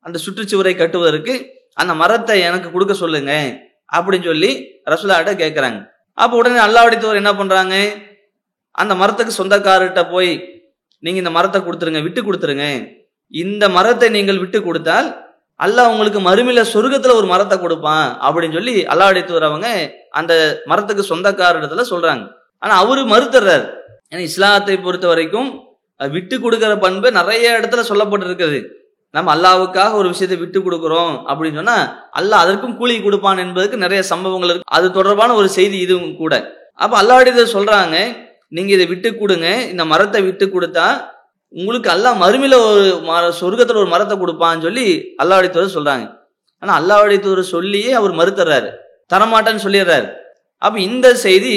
[0.08, 1.36] அந்த சுற்றுச்சுவரை கட்டுவதற்கு
[1.82, 3.32] அந்த மரத்தை எனக்கு கொடுக்க சொல்லுங்க
[3.96, 4.52] அப்படின்னு சொல்லி
[4.92, 5.80] ரசுல்லாட்ட கேட்குறாங்க
[6.22, 7.74] அப்போ உடனே அல்லாவடித்தவர் என்ன பண்ணுறாங்க
[8.82, 10.32] அந்த மரத்துக்கு சொந்தக்காரர்கிட்ட போய்
[11.04, 12.66] நீங்கள் இந்த மரத்தை கொடுத்துருங்க விட்டு கொடுத்துருங்க.
[13.34, 15.08] இந்த மரத்தை நீங்கள் விட்டு கொடுத்தால்
[15.64, 19.68] அல்லாஹ் உங்களுக்கு மறுமையில சொர்க்கத்துல ஒரு மரத்தை கொடுப்பான் அப்படின்னு சொல்லி அல்லாஹ் அவங்க
[20.20, 20.32] அந்த
[20.70, 22.24] மரத்துக்கு சொந்தக்காரிடத்துல சொல்கிறாங்க சொல்றாங்க.
[22.62, 23.66] ஆனா அவரு மறுத்துறாரு.
[24.10, 25.50] ஏன்னா இஸ்லாத்தை பொறுத்த வரைக்கும்
[26.16, 28.58] விட்டு கொடுக்கிற பண்பு நிறைய இடத்துல சொல்லப்பட்டிருக்குது.
[29.14, 31.76] நம்ம அல்லாவுக்காக ஒரு விஷயத்தை விட்டு கொடுக்குறோம் அப்படின்னு சொன்னா
[32.18, 34.72] அல்லாஹ் அதற்கும் கூலி கொடுப்பான் என்பதற்கு நிறைய சம்பவங்கள் இருக்கு.
[34.76, 36.34] அது தொடர்பான ஒரு செய்தி இதுவும் கூட.
[36.82, 37.96] அப்ப அல்லாவுடைய சொல்றாங்க
[38.56, 40.86] நீங்க இதை விட்டு கொடுங்க இந்த மரத்தை விட்டு கொடுத்தா
[41.58, 44.86] உங்களுக்கு அல்லாஹ் மறுமையில ஒரு மர சொர்க்கத்துல ஒரு மரத்தை கொடுப்பான்னு சொல்லி
[45.22, 46.06] அல்லாஹ் சொல்றாங்க.
[46.62, 48.70] ஆனா அல்லாஹ் சொல்லியே அவர் மறுத்துறாரு.
[49.12, 50.08] தரமாட்டேன்னு சொல்லிடுறாரு.
[50.62, 51.56] அப்ப இந்த செய்தி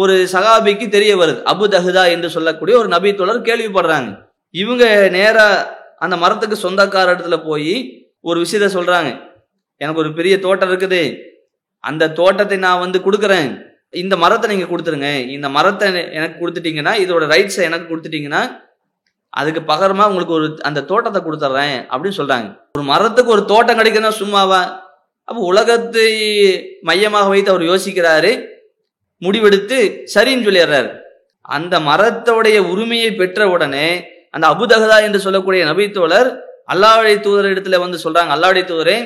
[0.00, 1.40] ஒரு சகாபிக்கு தெரிய வருது.
[1.52, 4.10] அபு தஹுதா என்று சொல்லக்கூடிய ஒரு நபி தொடர் கேள்விப்படுறாங்க.
[4.54, 4.84] இவங்க
[5.18, 5.46] நேரா
[6.04, 7.74] அந்த மரத்துக்கு சொந்தக்கார இடத்துல போய்
[8.28, 9.10] ஒரு விஷயத்த சொல்றாங்க.
[9.82, 11.02] எனக்கு ஒரு பெரிய தோட்டம் இருக்குது.
[11.84, 13.50] அந்த தோட்டத்தை நான் வந்து கொடுக்குறேன்.
[14.02, 15.10] இந்த மரத்தை நீங்க கொடுத்துருங்க.
[15.36, 15.86] இந்த மரத்தை
[16.18, 18.42] எனக்கு கொடுத்துட்டீங்கன்னா இதோட ரைட்ஸை எனக்கு கொடுத்துட்டீங்கன்னா
[19.28, 22.48] அதுக்கு பகரமா உங்களுக்கு ஒரு அந்த தோட்டத்தை கொடுத்துட்றேன் அப்படின்னு சொல்றாங்க.
[22.78, 24.62] ஒரு மரத்துக்கு ஒரு தோட்டம் கிடைக்குதுன்னா சும்மாவா?
[25.28, 26.08] அப்போ உலகத்தை
[26.82, 28.32] மையமாக வைத்து அவர் யோசிக்கிறாரு.
[29.22, 29.78] முடிவெடுத்து
[30.14, 30.90] சரின்னு சொல்லிடுறாரு.
[31.56, 33.88] அந்த மரத்தோடைய உரிமையை பெற்ற உடனே
[34.34, 36.28] அந்த அபுதகதா என்று சொல்லக்கூடிய நபித்தோழர்
[36.72, 38.30] அல்லாவுடைய தூதர் இடத்துல வந்து சொல்றாங்க.
[38.36, 38.98] அல்லாவுடைய தூதரே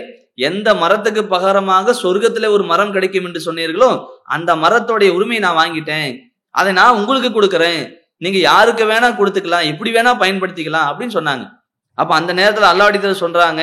[0.49, 3.91] எந்த மரத்துக்கு பகரமாக சொர்க்கத்துல ஒரு மரம் கிடைக்கும் என்று சொன்னீர்களோ
[4.37, 6.11] அந்த மரத்தோடைய உரிமையை நான் வாங்கிட்டேன்.
[6.51, 7.83] அதை நான் உங்களுக்கு கொடுக்குறேன்.
[8.25, 11.45] நீங்க யாருக்கு வேணா கொடுத்துக்கலாம் எப்படி வேணா பயன்படுத்திக்கலாம் அப்படின்னு சொன்னாங்க.
[11.99, 13.63] அப்ப அந்த நேரத்துல அல்லாவுடைய சொல்றாங்க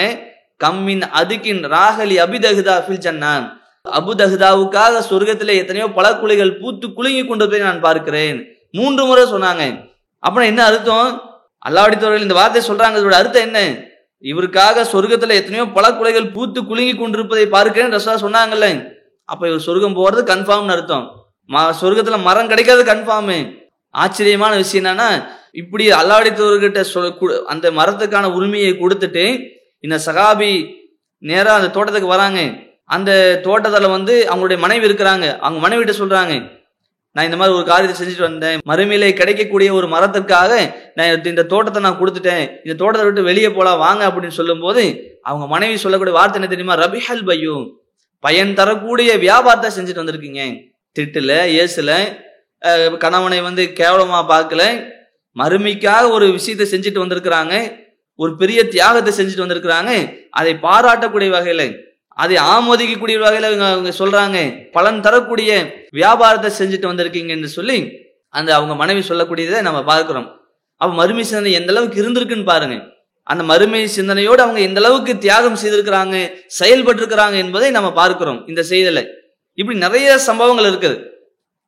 [0.63, 3.45] கம்மின் அதுக்கின் ராகலி அபிதகுதா ஃபில் ஜன்னான்
[4.00, 5.88] அபுதகுதாவுக்காக சொர்க்கத்துல எத்தனையோ
[6.21, 8.39] குழிகள் பூத்து குலுங்கி கொண்டு போய் நான் பார்க்கிறேன்.
[8.78, 9.63] மூன்று முறை சொன்னாங்க.
[10.19, 11.12] அப்புறம் என்ன அர்த்தம்?
[11.65, 13.60] அல்லாவடித்தவர்கள் இந்த வார்த்தை சொல்றாங்க இதோட அர்த்தம் என்ன?
[14.32, 18.67] இவருக்காக சொர்க்கத்துல எத்தனையோ பல குலைகள் பூத்து குலுங்கி கொண்டிருப்பதை பார்க்கிறேன் ரசா சொன்னாங்கல்ல.
[19.30, 21.06] அப்ப இவர் சொர்க்கம் போறது கன்ஃபார்ம்னு அர்த்தம்.
[21.82, 23.38] சொர்க்கத்துல மரம் கிடைக்காது கன்ஃபார்மு.
[23.93, 25.08] ஆச்சரியமான விஷயம் என்னன்னா
[25.62, 27.10] இப்படி அல்லாடித்தவர்கிட்ட சொல்
[27.54, 29.26] அந்த மரத்துக்கான உரிமையை கொடுத்துட்டு
[29.86, 30.52] இந்த சகாபி
[31.24, 32.39] நேரா அந்த தோட்டத்துக்கு வராங்க.
[32.95, 33.12] அந்த
[33.45, 35.26] தோட்டத்துல வந்து அவங்களுடைய மனைவி இருக்கிறாங்க.
[35.45, 36.34] அவங்க மனைவிட்ட சொல்றாங்க
[37.15, 38.60] நான் இந்த மாதிரி ஒரு காரியத்தை செஞ்சுட்டு வந்தேன்.
[38.69, 40.52] மறுமையிலே கிடைக்கக்கூடிய ஒரு மரத்திற்காக
[40.97, 42.45] நான் இந்த தோட்டத்தை நான் கொடுத்துட்டேன்.
[42.65, 44.84] இந்த தோட்டத்தை விட்டு வெளியே போலாம் வாங்க அப்படின்னு சொல்லும்போது
[45.30, 46.78] அவங்க மனைவி சொல்லக்கூடிய வார்த்தை என்ன தெரியுமா?
[46.84, 47.65] ரபிஹல் பையும்
[48.26, 50.41] பயன் தரக்கூடிய வியாபாரத்தை செஞ்சுட்டு வந்திருக்கீங்க.
[50.95, 51.91] திட்டுல ஏசுல
[53.04, 54.63] கணவனை வந்து கேவலமா பார்க்கல.
[55.36, 57.56] மறுமைக்காக ஒரு விஷயத்தை செஞ்சுட்டு வந்திருக்கிறாங்க.
[58.19, 59.91] ஒரு பெரிய தியாகத்தை செஞ்சுட்டு வந்திருக்கிறாங்க.
[60.39, 61.63] அதை பாராட்டக்கூடிய வகையில
[62.13, 64.38] அதை ஆமோதிக்கக்கூடிய வகையில இவங்க அவங்க சொல்றாங்க.
[64.71, 65.52] பலன் தரக்கூடிய
[65.89, 67.78] வியாபாரத்தை செஞ்சுட்டு வந்திருக்கீங்க என்று சொல்லி
[68.30, 70.28] அந்த அவங்க மனைவி சொல்லக்கூடியதை நம்ம பார்க்கிறோம்.
[70.78, 72.78] அப்ப மறுமை சிந்தனை எந்த அளவுக்கு இருந்திருக்குன்னு பாருங்க.
[73.24, 79.06] அந்த மறுமை சிந்தனையோடு அவங்க எந்த அளவுக்கு தியாகம் செய்திருக்கிறாங்க செயல்பட்டு இருக்கிறாங்க என்பதை நம்ம பார்க்கிறோம் இந்த செய்தியில.
[79.54, 80.97] இப்படி நிறைய சம்பவங்கள் இருக்குது.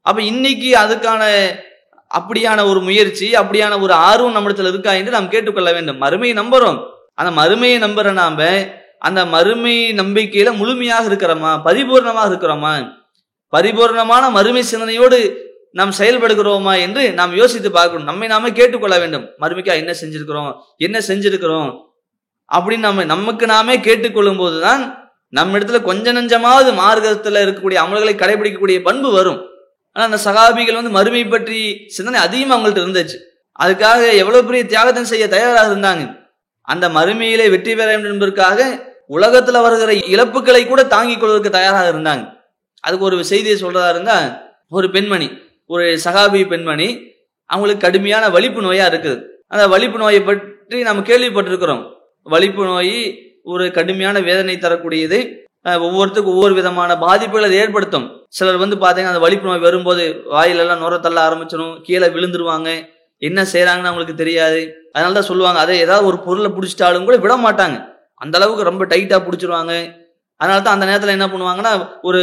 [0.02, 1.24] அப்ப இன்னைக்கு அதுக்கான
[2.18, 6.02] அப்படியான ஒரு முயற்சி அப்படியான ஒரு ஆர்வம் நம்மிடத்துல இருக்கா என்று நாம் கேட்டுக்கொள்ள வேண்டும்.
[6.02, 6.80] மறுமையை நம்புறோம்.
[7.14, 8.44] அந்த மறுமையை நம்புற நாம
[9.04, 11.52] அந்த மறுமை நம்பிக்கையில முழுமையாக இருக்கிறோமா?
[11.66, 12.92] பரிபூர்ணமாக இருக்கிறோமா?
[13.58, 15.20] பரிபூர்ணமான மறுமை சிந்தனையோடு
[15.72, 18.06] நாம் செயல்படுகிறோமா என்று நாம் யோசித்து பார்க்கணும்.
[18.06, 19.30] நம்மை நாமே கேட்டுக்கொள்ள வேண்டும்.
[19.40, 20.54] மறுமைக்கா என்ன செஞ்சிருக்கிறோம்?
[20.78, 21.82] என்ன செஞ்சிருக்கிறோம்?
[22.54, 29.12] அப்படின்னு நம்ம நமக்கு நாமே கேட்டுக்கொள்ளும் போதுதான் நம்ம இடத்துல கொஞ்ச நஞ்சமாவது மார்க்கத்துல இருக்கக்கூடிய அமல்களை கடைபிடிக்கக்கூடிய பண்பு
[29.12, 29.42] வரும்.
[29.92, 33.18] ஆனா அந்த சகாபிகள் வந்து மறுமை பற்றி சிந்தனை அதிகமாக அவங்கள்ட்ட இருந்துச்சு.
[33.60, 36.16] அதுக்காக எவ்வளவு பெரிய தியாகத்தை செய்ய தயாராக இருந்தாங்க?
[36.62, 42.24] அந்த மறுமையிலே வெற்றி பெற வேண்டும் என்பதற்காக உலகத்துல வருகிற இழப்புகளை கூட தாங்கிக் கொள்வதற்கு தயாராக இருந்தாங்க.
[42.86, 44.18] அதுக்கு ஒரு செய்தியை சொல்றதா இருந்தா
[44.78, 45.28] ஒரு பெண்மணி
[45.74, 46.88] ஒரு சகாபி பெண்மணி
[47.50, 49.22] அவங்களுக்கு கடுமையான வலிப்பு நோயா இருக்குது.
[49.54, 51.84] அந்த வலிப்பு நோயை பற்றி நம்ம கேள்விப்பட்டிருக்கிறோம்.
[52.34, 52.98] வலிப்பு நோய்
[53.54, 55.18] ஒரு கடுமையான வேதனை தரக்கூடியது.
[55.86, 58.08] ஒவ்வொருத்துக்கும் ஒவ்வொரு விதமான பாதிப்புகளை அது ஏற்படுத்தும்.
[58.38, 60.04] சிலர் வந்து பார்த்தீங்கன்னா அந்த வலிப்பு நோய் வரும்போது
[60.36, 62.70] வாயிலெல்லாம் நுர தள்ள ஆரம்பிச்சிடும் கீழே விழுந்துருவாங்க.
[63.22, 64.62] என்ன செய்யறாங்கன்னு அவங்களுக்கு தெரியாது.
[64.94, 67.78] அதனால தான் சொல்லுவாங்க அதை ஏதாவது ஒரு பொருளை பிடிச்சிட்டாலும் கூட விட மாட்டாங்க
[68.22, 69.74] அந்த அளவுக்கு ரொம்ப டைட்டா பிடிச்சிருவாங்க.
[70.42, 72.22] அதனால தான் அந்த நேரத்தில் என்ன பண்ணுவாங்கன்னா ஒரு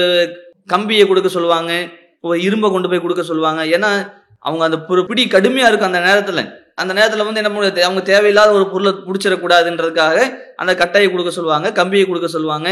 [0.67, 1.73] கம்பியை கொடுக்க சொல்லுவாங்க
[2.21, 3.61] ஒரு இரும்பை கொண்டு போய் கொடுக்க சொல்லுவாங்க.
[3.77, 3.91] ஏன்னா
[4.39, 6.43] அவங்க அந்த ஒரு பிடி கடுமையாக இருக்கும் அந்த நேரத்தில்.
[6.75, 10.19] அந்த நேரத்தில் வந்து என்ன பண்ணுறது அவங்க தேவையில்லாத ஒரு பொருளை பிடிச்சிடக்கூடாதுன்றதுக்காக
[10.57, 12.69] அந்த கட்டையை கொடுக்க சொல்லுவாங்க கம்பியை கொடுக்க சொல்லுவாங்க.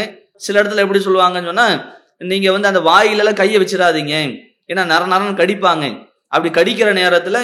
[0.46, 1.76] சில இடத்துல எப்படி சொல்லுவாங்கன்னு சொன்னால்
[2.32, 4.14] நீங்கள் வந்து அந்த வாயிலெல்லாம் கையை வச்சிடாதீங்க.
[4.70, 5.84] ஏன்னா நர நரன்னு கடிப்பாங்க.
[6.32, 7.40] அப்படி கடிக்கிற நேரத்தில்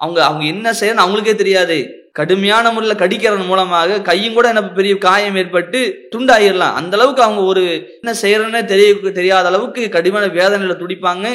[0.00, 1.76] அவங்க அவங்க என்ன செய்யணும் அவங்களுக்கே தெரியாது.
[2.18, 5.80] கடுமையான முறையில் கடிக்கிறதன் மூலமாக கையும் கூட என்ன பெரிய காயம் ஏற்பட்டு
[6.14, 6.76] துண்டாயிரலாம்.
[6.80, 7.64] அந்த அளவுக்கு அவங்க ஒரு
[8.00, 11.26] என்ன செய்யறன்னு தெரிய தெரியாத அளவுக்கு கடுமையான வேதனையில துடிப்பாங்க.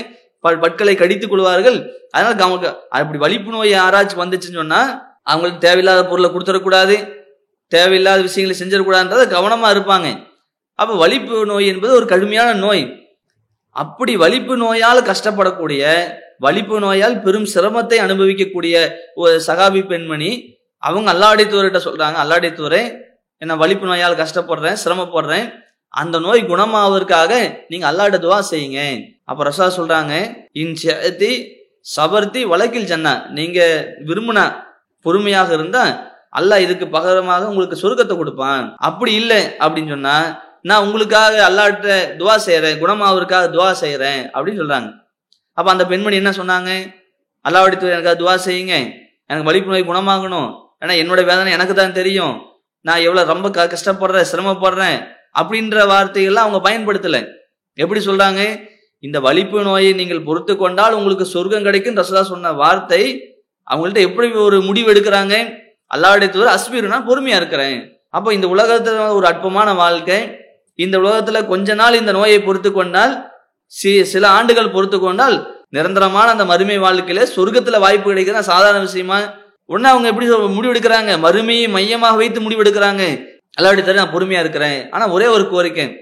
[0.63, 1.78] பற்களை கடித்துக் கொள்வார்கள்.
[2.15, 2.67] அதனால அவங்க
[3.00, 4.82] அப்படி வலிப்பு நோய் யாராச்சும் வந்துச்சுன்னு சொன்னா
[5.32, 6.96] அவங்களுக்கு தேவையில்லாத பொருளை கொடுத்துடக்கூடாது.
[7.72, 10.08] தேவையில்லாத விஷயங்களை செஞ்சிடக்கூடாதுன்றத கவனமா இருப்பாங்க.
[10.80, 12.84] அப்ப வலிப்பு நோய் என்பது ஒரு கடுமையான நோய்.
[13.76, 15.84] அப்படி வலிப்பு நோயால் கஷ்டப்படக்கூடிய
[16.46, 18.76] வலிப்பு நோயால் பெரும் சிரமத்தை அனுபவிக்கக்கூடிய
[19.22, 20.32] ஒரு சகாபி பெண்மணி
[20.88, 22.84] அவங்க அல்லாடித்தூர்கிட்ட சொல்றாங்க அல்லாடித்தூரே
[23.44, 25.48] என்ன வலிப்பு நோயால் கஷ்டப்படுறேன் சிரமப்படுறேன்.
[26.02, 27.32] அந்த நோய் குணமாவதற்காக
[27.72, 28.82] நீங்க அல்லாட துவா செய்யுங்க.
[29.30, 30.13] அப்ப ரசா சொல்றாங்க
[30.62, 30.76] இன்
[31.96, 33.60] சபர்த்தி வழக்கில் ஜன்னா நீங்க
[34.10, 34.46] விரும்பினா
[35.06, 35.84] பொறுமையாக இருந்தா
[36.39, 38.65] அல்லாஹ் இதுக்கு பகரமாக உங்களுக்கு சுருக்கத்தை கொடுப்பான்.
[38.88, 40.15] அப்படி இல்லை அப்படின்னு சொன்னா
[40.70, 44.89] நான் உங்களுக்காக அல்லாட்ட துவா செய்யறேன் குணமாவதற்காக துவா செய்யறேன் அப்படின்னு சொல்றாங்க.
[45.58, 46.72] அப்ப அந்த பெண்மணி என்ன சொன்னாங்க
[47.46, 48.76] அல்லாஹ்விடத்துல எனக்காக துவா செய்யுங்க.
[49.30, 50.50] எனக்கு வலிப்பு நோய் குணமாகணும்.
[50.82, 52.41] ஏன்னா என்னோட வேதனை எனக்கு தான் தெரியும்.
[52.82, 55.08] நான் எவ்வளவு ரொம்ப க- கஷ்டப்படுறேன் சிரமப்படுறேன்
[55.39, 57.28] அப்படின்ற வார்த்தைகள்லாம் அவங்க பயன்படுத்தல.
[57.74, 58.70] எப்படி சொல்றாங்க?
[59.00, 63.36] இந்த வலிப்பு நோயை நீங்கள் பொறுத்து கொண்டால் உங்களுக்கு சொர்க்கம் கிடைக்கும் ரசதா சொன்ன வார்த்தை
[63.72, 65.54] அவங்கள்ட்ட எப்படி ஒரு முடிவு எடுக்கிறாங்க?
[65.96, 68.00] அல்லாவுடைய தூர் அஸ்பீர் நான் பொறுமையா இருக்கிறேன்.
[68.10, 70.36] அப்போ இந்த உலகத்துல ஒரு அற்பமான வாழ்க்கை.
[70.76, 73.32] இந்த உலகத்துல கொஞ்ச நாள் இந்த நோயை பொறுத்து கொண்டால்
[73.84, 79.39] சி- சில ஆண்டுகள் பொறுத்து கொண்டால் நிரந்தரமான அந்த மறுமை வாழ்க்கையில சொர்க்கத்துல வாய்ப்பு கிடைக்கிற சாதாரண விஷயமா
[79.72, 83.30] உடனே அவங்க எப்படி சொல்~ முடிவு எடுக்கிறாங்க மறுமையை மையமாக வைத்து முடிவு எடுக்கிறாங்க
[83.62, 84.92] அல்லாவுடைய தர நான் பொறுமையா இருக்கிறேன்.
[84.92, 85.96] ஆனா ஒரே ஒரு கோரிக்கை.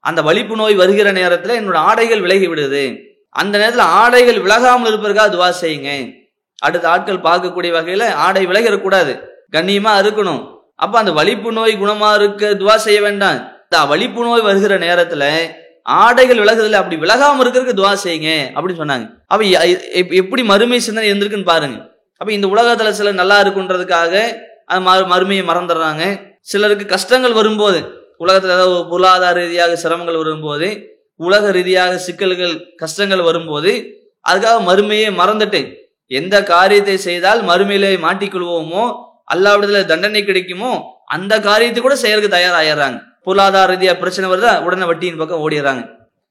[0.00, 2.98] அந்த வலிப்பு நோய் வருகிற நேரத்துல என்னோட ஆடைகள் விலகி விடுது.
[3.30, 6.12] அந்த நேரத்துல ஆடைகள் விலகாமல் இருப்பதற்காக துவா செய்யுங்க.
[6.58, 9.20] அடுத்த ஆட்கள் பார்க்கக்கூடிய வகையில ஆடை விலகிடக்கூடாது.
[9.52, 10.56] கண்ணியமா இருக்கணும்.
[10.76, 13.52] அப்ப அந்த வலிப்பு நோய் குணமா இருக்க துவா செய்ய வேண்டாம்.
[13.62, 15.50] இந்த வலிப்பு நோய் வருகிற நேரத்துல
[15.82, 18.48] ஆடைகள் விலகுதுல அப்படி விலகாம இருக்கிறதுக்கு துவா செய்யுங்க.
[18.54, 19.10] அப்படின்னு சொன்னாங்க.
[19.26, 19.44] அப்ப
[19.94, 21.92] எப்படி மறுமை சிந்தனை இருந்திருக்குன்னு பாருங்க.
[22.20, 24.12] அப்போ இந்த உலகத்தில் சிலர் நல்லா இருக்குன்றதுக்காக
[24.64, 26.02] அது மறு- மறுமையை மறந்துடுறாங்க.
[26.42, 27.78] சிலருக்கு கஷ்டங்கள் வரும்போது
[28.16, 30.68] உலகத்தில் ஏதாவது பொருளாதார ரீதியாக சிரமங்கள் வரும்போது
[31.20, 33.72] உலக ரீதியாக சிக்கல்கள் கஷ்டங்கள் வரும்போது
[34.24, 35.60] அதுக்காக மறுமையை மறந்துட்டு
[36.10, 38.84] எந்த காரியத்தை செய்தால் மறுமையிலே மாட்டிக்கொள்வோமோ
[39.34, 40.72] அல்லாவிடத்துல தண்டனை கிடைக்குமோ
[41.06, 45.82] அந்த காரியத்தை கூட செய்யறதுக்கு தயாராகிடுறாங்க பொருளாதார ரீதியா பிரச்சனை வருதா உடனே வட்டியின் பக்கம் ஓடிடுறாங்க.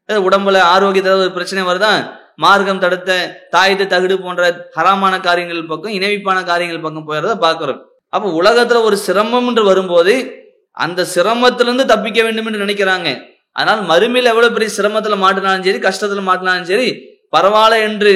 [0.10, 1.91] உடம்புல ஆரோக்கியத்தில் ஒரு பிரச்சனை வருதா
[2.38, 3.12] மார்க்கம் தடுத்த
[3.56, 4.43] தாயத்தை தகுடு போன்ற
[4.76, 7.82] ஹராமான காரியங்கள் பக்கம் இணைவிப்பான காரியங்கள் பக்கம் போயிடுறத பார்க்குறோம்.
[8.15, 10.13] அப்ப உலகத்துல ஒரு சிரமம் என்று வரும்போது
[10.78, 13.10] அந்த சிரமத்திலிருந்து தப்பிக்க வேண்டும் என்று நினைக்கிறாங்க.
[13.58, 16.88] அதனால் மறுமையில் எவ்வளவு பெரிய சிரமத்துல மாட்டினாலும் சரி கஷ்டத்துல மாட்டினாலும் சரி
[17.36, 18.13] பரவாயில்ல என்று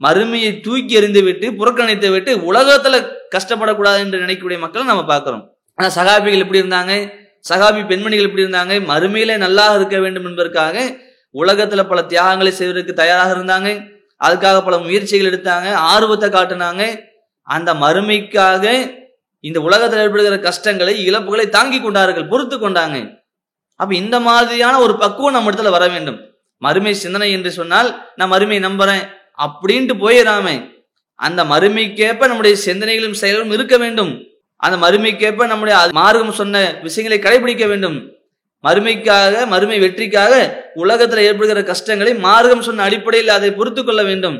[0.00, 2.98] மறுமையை தூக்கி எறிந்து விட்டு புறக்கணித்து விட்டு உலகத்துல
[3.34, 5.42] கஷ்டப்படக்கூடாது என்று நினைக்கக்கூடிய மக்களை நம்ம பார்க்கிறோம்.
[5.78, 6.94] ஆனா சகாபிகள் எப்படி இருந்தாங்க?
[7.48, 8.74] சகாபி பெண்மணிகள் எப்படி இருந்தாங்க?
[8.90, 10.76] மறுமையிலே நல்லா இருக்க வேண்டும் என்பதற்காக
[11.34, 13.98] உலகத்துல பல தியாகங்களை செய்வதற்கு தயாராக இருந்தாங்க.
[14.24, 15.72] அதுக்காக பல முயற்சிகள் எடுத்தாங்க.
[15.72, 17.00] ஆர்வத்தை காட்டினாங்க.
[17.42, 18.98] அந்த மறுமைக்காக
[19.40, 23.18] இந்த உலகத்தில் ஏற்படுகிற கஷ்டங்களை இழப்புகளை தாங்கி கொண்டார்கள் பொறுத்து கொண்டாங்க.
[23.76, 26.20] அப்ப இந்த மாதிரியான ஒரு பக்குவம் நம்ம இடத்துல வர வேண்டும்.
[26.58, 30.74] மறுமை சிந்தனை என்று சொன்னால் நான் மறுமையை நம்புறேன் அப்படின்ட்டு போயிடாம
[31.14, 34.24] அந்த மறுமைக்கேற்ப நம்முடைய சிந்தனைகளும் செயல்களும் இருக்க வேண்டும்.
[34.56, 38.12] அந்த மறுமைக்கேற்ப நம்முடைய மார்க்கம் சொன்ன விஷயங்களை கடைபிடிக்க வேண்டும்.
[38.64, 40.32] மறுமைக்காக மறுமை வெற்றிக்காக
[40.74, 44.38] உலகத்தில் ஏற்படுகிற கஷ்டங்களை மார்க்கம் சொன்ன அடிப்படையில் அதை பொறுத்து கொள்ள வேண்டும்.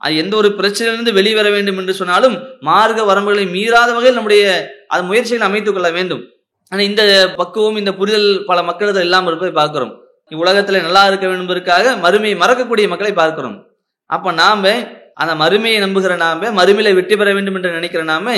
[0.00, 4.44] அது எந்த ஒரு பிரச்சனையிலிருந்து வெளிவர வேண்டும் என்று சொன்னாலும் மார்க்க வரம்புகளை மீறாத வகையில் நம்முடைய
[4.88, 6.22] அது முயற்சிகளை அமைத்துக் கொள்ள வேண்டும்.
[6.68, 7.02] ஆனால் இந்த
[7.36, 9.94] பக்குவம் இந்த புரிதல் பல மக்களிடத்தில் இல்லாமல் இருப்பதை பார்க்கிறோம்.
[10.30, 13.66] உலகத்துல நல்லா இருக்க வேண்டும் என்பதற்காக மறுமையை மறக்கக்கூடிய மக்களை பார்க்கிறோம்.
[14.10, 14.72] அப்ப நாம
[15.14, 18.34] அந்த மறுமையை நம்புகிற நாம மறுமையில வெற்றி பெற வேண்டும் என்று நினைக்கிற நாம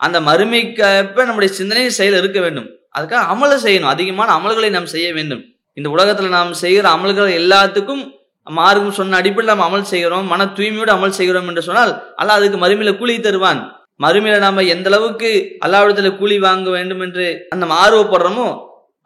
[0.00, 2.68] அந்த மறுமைக்கேற்ப நம்முடைய சிந்தனை செயல் இருக்க வேண்டும்.
[2.96, 3.92] அதுக்காக அமலை செய்யணும்.
[3.94, 5.42] அதிகமான அமல்களை நாம் செய்ய வேண்டும்.
[5.78, 8.04] இந்த உலகத்தில் நாம் செய்கிற அமல்கள் எல்லாத்துக்கும்
[8.46, 10.26] மார்க்கம் சொன்ன அடிப்படையில் நாம் அமல் செய்கிறோம்.
[10.32, 13.60] மன தூய்மையோடு அமல் செய்கிறோம் என்று சொன்னால் அல்லாஹ் அதுக்கு மறுமையில கூலி தருவான்.
[14.04, 15.30] மறுமையில நாம எந்த அளவுக்கு
[15.64, 18.48] அல்லாவிடத்துல கூலி வாங்க வேண்டும் என்று அந்த ஆர்வப்படுறோமோ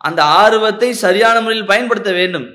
[0.09, 2.47] அந்த ஆர்வத்தை சரியான முறையில் பயன்படுத்த வேண்டும்.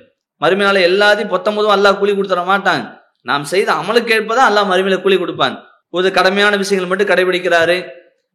[0.41, 2.83] மறுமையினால எல்லாத்தையும் பொத்தம்போதும் அல்லாஹ் கூலி கொடுத்துட மாட்டான்.
[3.29, 5.55] நாம் செய்த அமலுக்கு ஏற்பதான் அல்லாஹ் மறுமையில கூலி கொடுப்பான்.
[5.97, 7.77] ஒரு கடமையான விஷயங்கள் மட்டும் கடைபிடிக்கிறாரு.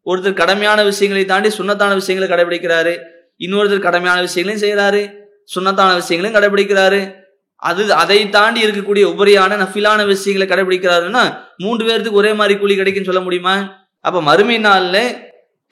[0.07, 2.99] ஒருத்தர் கடமையான விஷயங்களை தாண்டி சுண்ணத்தான விஷயங்களை கடைபிடிக்கிறாரு.
[3.39, 5.11] இன்னொருத்தர் கடமையான விஷயங்களையும் செய்கிறாரு
[5.55, 7.19] சுண்ணத்தான விஷயங்களையும் கடைபிடிக்கிறாரு.
[7.57, 13.21] அது அதை தாண்டி இருக்கக்கூடிய உபரியான நஃபிலான விஷயங்களை கடைபிடிக்கிறாருன்னா மூன்று பேர்த்துக்கு ஒரே மாதிரி கூலி கிடைக்குன்னு சொல்ல
[13.21, 13.79] முடியுமா?
[14.01, 15.17] அப்ப மறுமை நாள்ல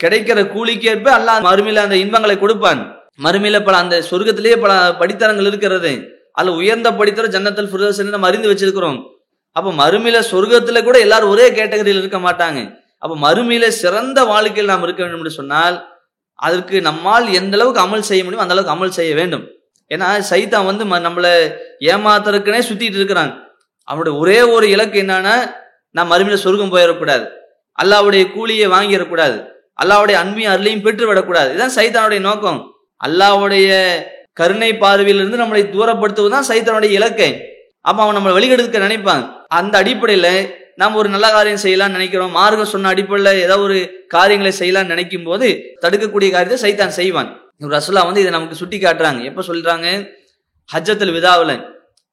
[0.05, 2.97] கிடைக்கிற கூலிக்கேற்ப அல்லாஹ் மறுமையில அந்த இன்பங்களை கொடுப்பான்.
[3.23, 6.09] மறுமையில பல அந்த சொர்க்கத்திலேயே பல படித்தரங்கள் இருக்கிறது.
[6.33, 9.03] அதுல உயர்ந்த படித்தர ஜன்னத்தல் ஃபிரதோஸ் நம்ம அறிந்து வச்சிருக்கிறோம்.
[9.53, 12.78] அப்ப மறுமையில சொர்க்கத்துல கூட எல்லாரும் ஒரே கேட்டகரியில் இருக்க மாட்டாங்க.
[12.98, 15.88] அப்ப மறுமையில சிறந்த வாழ்க்கையில் நாம் இருக்க வேண்டும் என்று சொன்னால்
[16.34, 19.48] அதற்கு நம்மால் எந்த அளவுக்கு அமல் செய்ய முடியும் அந்த அளவுக்கு அமல் செய்ய வேண்டும்.
[19.94, 23.34] ஏன்னா சைதான் வந்து ம- நம்மளை ஏமாத்துறதுக்குனே சுத்திட்டு இருக்கிறாங்க
[23.84, 25.50] அவனுடைய ஒரே ஒரு இலக்கு என்னன்னா
[25.90, 27.28] நான் மறுமையில சொர்க்கம் போயிடக்கூடாது.
[27.82, 29.44] அல்லாவுடைய கூலியை வாங்கிடக்கூடாது.
[29.82, 32.72] அல்லாவுடைய அன்பையும் அருளையும் பெற்று விடக்கூடாது இதுதான் சைத்தானுடைய நோக்கம்.
[33.06, 33.94] அல்லாவுடைய
[34.32, 37.40] கருணை பார்வையிலிருந்து நம்மளை தூரப்படுத்துவது தான் சைத்தானுடைய இலக்கை.
[37.80, 39.44] அப்ப அவன் நம்மளை வெளியெடுக்க நினைப்பான்.
[39.48, 40.50] அந்த அடிப்படையில
[40.81, 42.31] நாம் ஒரு நல்ல காரியம் செய்யலாம்னு நினைக்கிறோம்.
[42.31, 45.47] மார்க்கம் சொன்ன அடிப்படையில் ஏதாவது ஒரு காரியங்களை செய்யலாம்னு நினைக்கும் போது
[45.83, 47.31] தடுக்கக்கூடிய காரியத்தை சைத்தான் செய்வான்.
[47.61, 49.21] ரசுல்லா வந்து இதை நமக்கு சுட்டி காட்டுறாங்க.
[49.23, 50.09] எப்ப சொல்றாங்க?
[50.75, 51.55] ஹஜ்ஜத்தில் விதாவில்.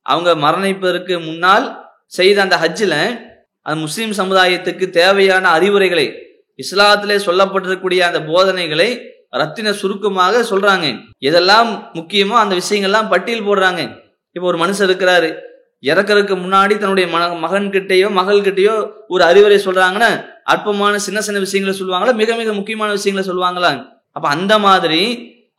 [0.02, 1.66] அவங்க மரணிப்பதற்கு முன்னால்
[2.08, 2.98] செய்த அந்த ஹஜ்ஜில்
[3.62, 6.08] அந்த முஸ்லீம் சமுதாயத்துக்கு தேவையான அறிவுரைகளை
[6.64, 8.90] இஸ்லாத்திலே சொல்லப்பட்டிருக்கக்கூடிய அந்த போதனைகளை
[9.30, 10.86] ரத்தின சுருக்கமாக சொல்றாங்க.
[11.22, 13.82] எதெல்லாம் முக்கியமோ அந்த விஷயங்கள்லாம் பட்டியல் போடுறாங்க.
[14.32, 15.30] இப்போ ஒரு மனுஷன் இருக்கிறாரு.
[15.86, 21.76] இறக்கறதுக்கு முன்னாடி தன்னுடைய மன மகன் கிட்டேயோ மகள் கிட்டேயோ ஒரு அறிவுரை சொல்றாங்கன்னா அற்பமான சின்ன சின்ன விஷயங்களை
[21.80, 22.14] சொல்லுவாங்களா?
[22.16, 23.86] மிக மிக முக்கியமான விஷயங்களை சொல்லுவாங்களா?
[24.12, 25.02] அப்ப அந்த மாதிரி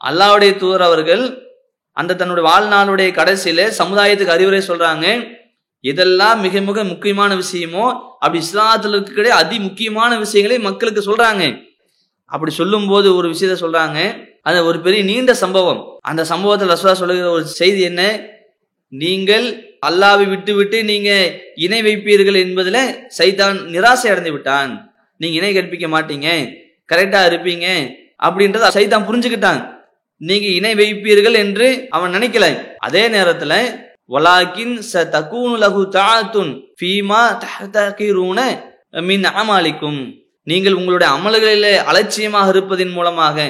[0.04, 1.44] அல்லாவுடைய தூதர் அவர்கள்
[1.92, 5.34] அந்த தன்னுடைய வாழ்நாளுடைய கடைசியில சமுதாயத்துக்கு அறிவுரை சொல்றாங்க.
[5.80, 7.84] இதெல்லாம் மிக மிக முக்கியமான விஷயமோ
[8.18, 11.64] அப்படி இஸ்லாத்துல இருக்கக்கூடிய அதி முக்கியமான விஷயங்களை மக்களுக்கு சொல்றாங்க.
[12.24, 14.28] அப்படி சொல்லும்போது ஒரு விஷயத்த சொல்றாங்க.
[14.42, 15.98] அது ஒரு பெரிய நீண்ட சம்பவம்.
[16.02, 18.02] அந்த சம்பவத்தில் ரசுலா சொல்லுகிற ஒரு செய்தி என்ன?
[18.88, 21.10] நீங்கள் அல்லாவை விட்டு விட்டு நீங்க
[21.64, 22.78] இணை வைப்பீர்கள் என்பதுல
[23.18, 24.70] சைதான் நிராசை அடைந்து விட்டான்.
[25.20, 26.28] நீங்க இணை கற்பிக்க மாட்டீங்க.
[26.92, 27.66] கரெக்டா இருப்பீங்க.
[28.26, 29.60] அப்படின்றத சைதான் புரிஞ்சுக்கிட்டான்.
[30.20, 32.46] நீங்க இணை வைப்பீர்கள் என்று அவன் நினைக்கல.
[32.86, 33.54] அதே நேரத்துல
[34.14, 38.40] வலாக்கின் ச தக்கூனு லகு தாத்துன் ஃபீமா தஹ்தகிரூன
[39.08, 40.00] மின் அமாலிக்கும்.
[40.50, 43.46] நீங்கள் உங்களுடைய அமல்களிலே அலட்சியமாக இருப்பதின் மூலமாக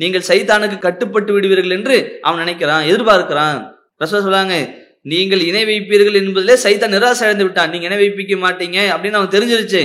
[0.00, 3.58] நீங்கள் சைத்தானுக்கு கட்டுப்பட்டு விடுவீர்கள் என்று அவன் நினைக்கிறான் எதிர்பார்க்கிறான்.
[4.02, 4.56] ரசூல் சொல்லாங்க
[5.02, 7.70] நீங்கள் இணை வைப்பீர்கள் என்பதிலே சைத்தா நிராசை அடைந்து விட்டான்.
[7.72, 9.82] நீங்க இணை வைப்பிக்க மாட்டீங்க அப்படின்னு அவன் தெரிஞ்சிருச்சு.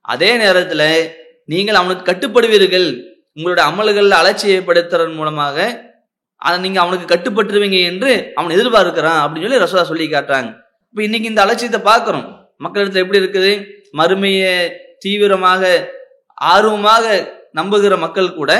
[0.00, 0.82] அதே நேரத்துல
[1.52, 2.88] நீங்கள் அவனுக்கு கட்டுப்படுவீர்கள்.
[3.36, 5.56] உங்களுடைய அமல்களில் அலட்சியப்படுத்துறதன் மூலமாக
[6.46, 10.50] அதை நீங்க அவனுக்கு கட்டுப்பட்டுருவீங்க என்று அவன் எதிர்பார்க்கிறான் அப்படின்னு சொல்லி ரசோதா சொல்லி காட்டுறாங்க.
[10.88, 12.26] இப்போ இன்னைக்கு இந்த அலட்சியத்தை பார்க்குறோம்.
[12.64, 13.52] மக்களிடத்துல எப்படி இருக்குது?
[14.00, 14.54] மறுமையை
[15.04, 15.62] தீவிரமாக
[16.52, 17.04] ஆர்வமாக
[17.58, 18.52] நம்புகிற மக்கள் கூட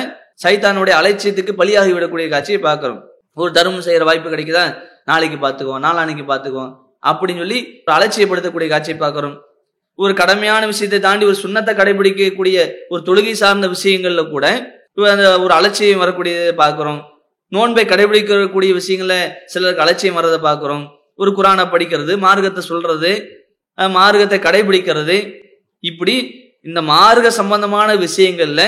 [0.43, 3.03] சைத்தானுடைய அலட்சியத்துக்கு பலியாகி விடக்கூடிய காட்சியை பார்க்குறோம்.
[3.37, 4.65] ஒரு தர்மம் செய்யற வாய்ப்பு கிடைக்குதா?
[5.11, 6.73] நாளைக்கு பார்த்துக்குவோம் நாளானைக்கு பார்த்துக்குவோம்.
[7.11, 9.35] அப்படின்னு சொல்லி ஒரு அலட்சியப்படுத்தக்கூடிய காட்சியை பார்க்கிறோம்.
[9.99, 12.59] ஒரு கடமையான விஷயத்தை தாண்டி ஒரு சுண்ணத்தை கடைபிடிக்கக்கூடிய
[12.93, 14.47] ஒரு தொழுகை சார்ந்த விஷயங்கள்ல கூட
[15.15, 17.01] அந்த ஒரு அலட்சியம் வரக்கூடியதை பார்க்கிறோம்.
[17.53, 19.15] நோன்பை கடைபிடிக்கக்கூடிய விஷயங்கள
[19.53, 20.85] சிலருக்கு அலட்சியம் வர்றதை பார்க்கிறோம்.
[21.23, 23.13] ஒரு குரானை படிக்கிறது மார்க்கத்தை சொல்றது
[23.99, 25.17] மார்க்கத்தை கடைபிடிக்கிறது.
[25.91, 26.15] இப்படி
[26.69, 28.63] இந்த மார்க்க சம்பந்தமான விஷயங்கள்ல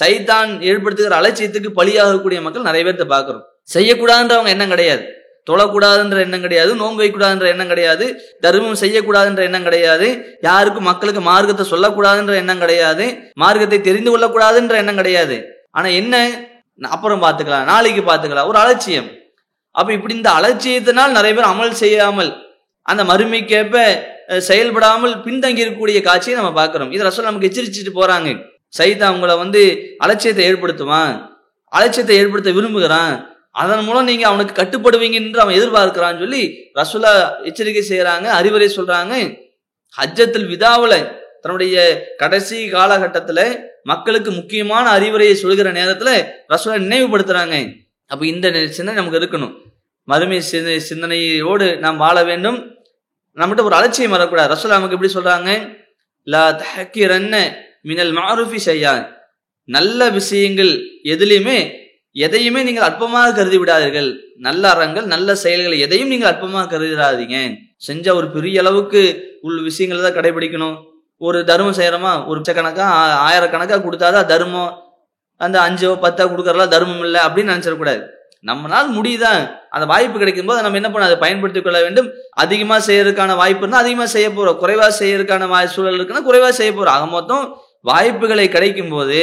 [0.00, 3.44] சைத்தான் ஏற்படுத்துகிற அலட்சியத்துக்கு பலியாகக்கூடிய மக்கள் நிறைய பேர்த்த பார்க்கிறோம்.
[3.72, 5.04] செய்யக்கூடாதுன்றவங்க எண்ணம் கிடையாது.
[5.50, 6.74] தொழக்கூடாதுன்ற எண்ணம் கிடையாது.
[6.74, 8.22] நோன்பு வைக்கூடாதுன்ற எண்ணம் கிடையாது.
[8.40, 10.38] தர்மம் செய்யக்கூடாதுன்ற எண்ணம் கிடையாது.
[10.40, 13.32] யாருக்கும் மக்களுக்கு மார்க்கத்தை சொல்லக்கூடாதுன்ற எண்ணம் கிடையாது.
[13.34, 15.44] மார்க்கத்தை தெரிந்து கொள்ளக்கூடாதுன்ற எண்ணம் கிடையாது.
[15.70, 16.30] ஆனா என்ன?
[16.80, 17.64] அப்புறம் பார்த்துக்கலாம்.
[17.64, 18.46] நாளைக்கு பார்த்துக்கலாம்.
[18.46, 19.10] ஒரு அலட்சியம்.
[19.70, 22.42] அப்ப இப்படி இந்த அலட்சியத்தினால் நிறைய பேர் அமல் செய்யாமல்
[22.82, 23.76] அந்த மறுமைக்கேற்ப
[24.38, 26.90] செயல்படாமல் பின்தங்கி இருக்கக்கூடிய காட்சியை நம்ம பார்க்கிறோம்.
[26.92, 28.28] இதை ரசோல் நமக்கு எச்சரிச்சுட்டு போறாங்க.
[28.78, 29.62] சைதா அவங்கள வந்து
[29.98, 31.14] அலட்சியத்தை ஏற்படுத்துவான்
[31.72, 33.33] அலட்சியத்தை ஏற்படுத்த விரும்புகிறான்.
[33.54, 36.42] அதன் மூலம் நீங்க அவனுக்கு கட்டுப்படுவீங்க என்று அவன் எதிர்பார்க்கிறான்னு சொல்லி
[36.74, 37.12] ரசுலா
[37.44, 39.14] எச்சரிக்கை செய்யறாங்க அறிவுரை சொல்றாங்க.
[39.98, 40.96] ஹஜ்ஜத்தில் விதாவில்
[41.40, 41.76] தன்னுடைய
[42.16, 43.40] கடைசி காலகட்டத்துல
[43.82, 46.10] மக்களுக்கு முக்கியமான அறிவுரையை சொல்கிற நேரத்துல
[46.48, 47.56] ரசூலா நினைவுபடுத்துறாங்க.
[48.06, 49.54] அப்ப இந்த சிந்தனை நமக்கு இருக்கணும்.
[50.04, 52.58] மறுமை சிந்தனை சிந்தனையோடு நாம் வாழ வேண்டும்.
[53.36, 54.54] நம்மகிட்ட ஒரு அலட்சியம் வரக்கூடாது.
[54.54, 55.76] ரசுலா நமக்கு எப்படி சொல்றாங்க?
[56.22, 57.36] லா தஹக்கிரன்ன
[57.82, 58.92] மினல் மாருஃபி செய்யா
[59.64, 60.72] நல்ல விஷயங்கள்
[61.04, 61.58] எதுலையுமே
[62.16, 64.08] எதையுமே நீங்கள் அற்பமாக கருதி விடாதீர்கள்.
[64.46, 67.38] நல்ல அறங்கள் நல்ல செயல்கள் எதையும் நீங்கள் அற்பமாக கருதிடாதீங்க
[67.86, 69.00] செஞ்ச ஒரு பெரிய அளவுக்கு
[69.46, 70.76] உள்ள விஷயங்களை தான் கடைபிடிக்கணும்.
[71.20, 72.12] ஒரு தர்மம் செய்யறோமா?
[72.28, 72.86] ஒரு லட்சக்கணக்கா
[73.28, 74.72] ஆயிரக்கணக்கா கொடுத்தாதான் தர்மம்.
[75.40, 78.02] அந்த அஞ்சோ பத்தோ கொடுக்கறதெல்லாம் தர்மம் இல்லை அப்படின்னு நினைச்சிடக்கூடாது.
[78.48, 79.42] நம்மளால் முடியுதான்
[79.74, 82.08] அந்த வாய்ப்பு கிடைக்கும் போது நம்ம என்ன பண்ண அதை பயன்படுத்திக் கொள்ள வேண்டும்.
[82.42, 84.58] அதிகமா செய்யறதுக்கான வாய்ப்பு இருந்தால் அதிகமா செய்ய போறோம்.
[84.62, 86.96] குறைவா செய்யறதுக்கான வாய் சூழல் இருக்குன்னா குறைவா செய்ய போறோம்.
[86.96, 87.44] ஆக மொத்தம்
[87.90, 89.20] வாய்ப்புகளை கிடைக்கும் போது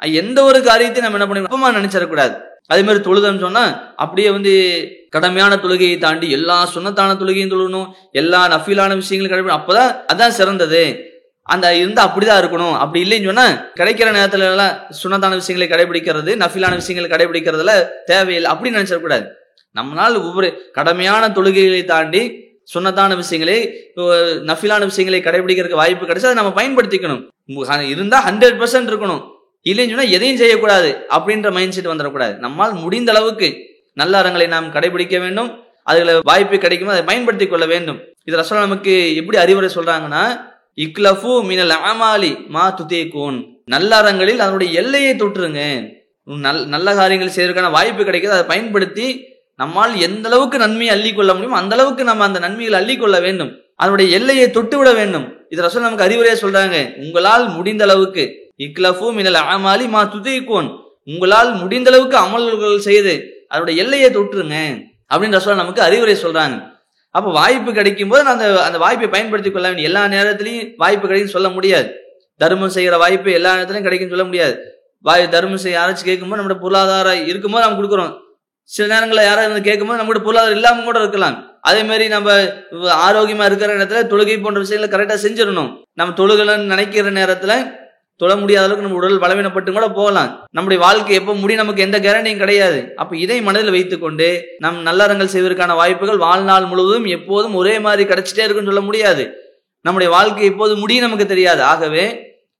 [0.00, 2.40] எந்த ஒரு காரியத்தையும் நம்ம என்ன பண்ணி அப்பமா நினைச்சிடக்கூடாது.
[2.66, 4.86] அதே மாதிரி தொழுதன்னு சொன்னா அப்படியே வந்து
[5.16, 11.04] கடமையான தொழுகையை தாண்டி எல்லா சுண்ணத்தான தொழுகையும் தொழுகணும் எல்லா நஃபீலான விஷயங்களும் கடைபிடி அப்பதான் அதான் சிறந்தது.
[11.42, 12.76] அந்த இருந்தா அப்படிதான் இருக்கணும்.
[12.76, 13.48] அப்படி இல்லைன்னு சொன்னா
[13.80, 18.52] கிடைக்கிற நேரத்துல எல்லாம் சுண்ணத்தான விஷயங்களை கடைபிடிக்கிறது நஃபிலான விஷயங்களை கடைபிடிக்கிறதுல தேவையில்லை.
[18.52, 19.26] அப்படின்னு நினைச்சிடக்கூடாது.
[19.80, 27.28] நம்மளால் ஒவ்வொரு கடமையான தொழுகைகளை தாண்டி சுண்ணத்தான விஷயங்களை நஃபிலான விஷயங்களை கடைபிடிக்கிறதுக்கு வாய்ப்பு கிடைச்சா அதை நம்ம பயன்படுத்திக்கணும்.
[27.88, 29.38] இருந்தா ஹண்ட்ரட் பர்சன்ட் இருக்கணும்.
[29.68, 32.36] இல்லைன்னு சொன்னா எதையும் செய்யக்கூடாது அப்படின்ற மைண்ட் செட் வந்துடக்கூடாது.
[32.36, 33.48] நம்மால் முடிந்த அளவுக்கு
[33.92, 35.50] நல்ல அறங்களை நாம் கடைபிடிக்க வேண்டும்.
[35.82, 37.98] அதுல வாய்ப்பு கிடைக்குமோ அதை பயன்படுத்திக் கொள்ள வேண்டும்.
[38.24, 40.24] இது ரசோலா நமக்கு எப்படி அறிவுரை சொல்றாங்கன்னா
[40.76, 45.60] இக்லஃபு மினல் அமாலி மா துதே கூன் நல்ல அறங்களில் அதனுடைய எல்லையை தொற்றுங்க
[46.24, 49.06] நல் நல்ல காரியங்கள் செய்வதற்கான வாய்ப்பு கிடைக்கிறது அதை பயன்படுத்தி
[49.56, 53.50] நம்மால் எந்த அளவுக்கு நன்மையை அள்ளி கொள்ள முடியும் அந்த அளவுக்கு நம்ம அந்த நன்மைகளை அள்ளி கொள்ள வேண்டும்.
[53.76, 55.26] அதனுடைய எல்லையை தொட்டு விட வேண்டும்.
[55.48, 56.98] இது ரசூல் நமக்கு அறிவுரையா சொல்றாங்க.
[56.98, 60.68] உங்களால் முடிந்த அளவுக்கு இக்லஃபு மினல் அமாலி மா துதைக்கோன்
[61.04, 63.12] உங்களால் முடிந்த அளவுக்கு அமல்கள் செய்து
[63.48, 64.56] அதனுடைய எல்லையை தொட்டுருங்க
[65.14, 66.56] அப்படின்னு ரசூல் நமக்கு அறிவுரை சொல்றாங்க.
[67.10, 71.48] அப்போ வாய்ப்பு கிடைக்கும் போது அந்த அந்த வாய்ப்பை பயன்படுத்திக் கொள்ள வேண்டிய எல்லா நேரத்திலையும் வாய்ப்பு கிடைக்கும் சொல்ல
[71.48, 71.88] முடியாது.
[72.36, 74.54] தர்மம் செய்கிற வாய்ப்பு எல்லா நேரத்திலையும் கிடைக்கும் சொல்ல முடியாது.
[75.00, 78.18] வாய் தர்மம் செய்ய யாராச்சும் கேட்கும்போது நம்மளோட பொருளாதாரம் இருக்கும்போது நம்ம கொடுக்குறோம்.
[78.62, 81.36] சில நேரங்களில் யாராவது கேட்கும்போது நம்மளோட பொருளாதாரம் இல்லாம கூட இருக்கலாம்.
[81.60, 82.32] அதே மாதிரி நம்ம
[83.08, 85.70] ஆரோக்கியமா இருக்கிற நேரத்துல தொழுகை போன்ற விஷயங்களை கரெக்டா செஞ்சிடணும்.
[85.92, 87.78] நம்ம தொழுகலன்னு நினைக்கிற நேரத்துல
[88.20, 90.30] தொழ முடியாத அளவுக்கு நம்ம உடல் பலவீனப்பட்டு கூட போகலாம்.
[90.50, 92.80] நம்முடைய வாழ்க்கை எப்போ முடியும் நமக்கு எந்த கேரண்டியும் கிடையாது.
[92.96, 94.26] அப்ப இதை மனதில் வைத்துக்கொண்டு
[94.58, 99.24] நம் நல்லறங்கள் செய்வதற்கான வாய்ப்புகள் வாழ்நாள் முழுவதும் எப்போதும் ஒரே மாதிரி கிடைச்சிட்டே இருக்குன்னு சொல்ல முடியாது.
[99.80, 101.62] நம்முடைய வாழ்க்கை எப்போது முடியும் நமக்கு தெரியாது.
[101.62, 102.04] ஆகவே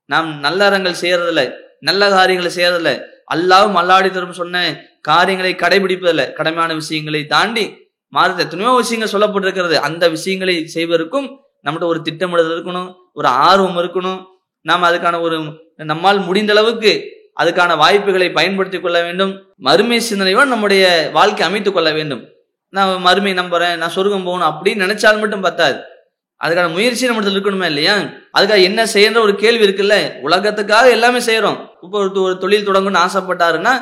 [0.05, 1.43] நாம் நல்லறங்கள் செய்யறதில்ல.
[1.81, 2.93] நல்ல காரியங்களை செய்யறதில்ல.
[3.35, 4.65] அல்லாவும் அல்லாடி தரும் சொன்ன
[5.01, 6.25] காரியங்களை கடைபிடிப்பதில்ல.
[6.39, 7.65] கடமையான விஷயங்களை தாண்டி
[8.13, 9.77] மாறுத்த எத்தனையோ விஷயங்கள் சொல்லப்பட்டிருக்கிறது.
[9.89, 11.29] அந்த விஷயங்களை செய்வதற்கும்
[11.65, 12.91] நம்மகிட்ட ஒரு திட்டமிடுதல் இருக்கணும்.
[13.13, 14.21] ஒரு ஆர்வம் இருக்கணும்.
[14.63, 15.43] நாம் அதுக்கான ஒரு
[15.77, 17.05] நம்மால் முடிந்த அளவுக்கு
[17.41, 19.53] அதுக்கான வாய்ப்புகளை பயன்படுத்திக் கொள்ள வேண்டும்.
[19.57, 22.29] மறுமை சிந்தனையோடு நம்முடைய வாழ்க்கை அமைத்துக் கொள்ள வேண்டும்.
[22.69, 25.81] நான் மறுமை நம்புறேன் நான் சொர்க்கம் போகணும் அப்படின்னு நினைச்சால் மட்டும் பத்தாது.
[26.45, 27.97] அதுக்கான முயற்சி நம்மளுக்கு இருக்கணுமே இல்லையா?
[28.39, 30.21] அதுக்காக என்ன செய்யற ஒரு கேள்வி இருக்குல்ல?
[30.23, 31.67] உலகத்துக்காக எல்லாமே செய்யறோம்.
[31.83, 33.73] இப்போ ஒரு ஒரு தொழில் தொடங்கணும்னு ஆசைப்பட்டாருன்னா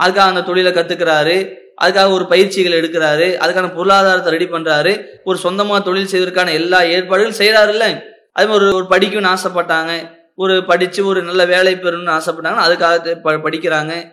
[0.00, 6.06] அதுக்காக அந்த தொழிலை கத்துக்கிறாரு அதுக்காக ஒரு பயிற்சிகள் எடுக்கிறாரு அதுக்கான பொருளாதாரத்தை ரெடி பண்றாரு ஒரு சொந்தமா தொழில்
[6.06, 8.02] செய்வதற்கான எல்லா ஏற்பாடுகளும் செய்யறாருல்ல
[8.32, 10.10] அது மாதிரி ஒரு ஒரு படிக்கணும்னு ஆசைப்பட்டாங்க.
[10.34, 14.08] ஒரு படித்து ஒரு நல்ல வேலை பெறணும்னு ஆசைப்பட்டாங்கன்னா அதுக்காக ப- படிக்கிறாங்க.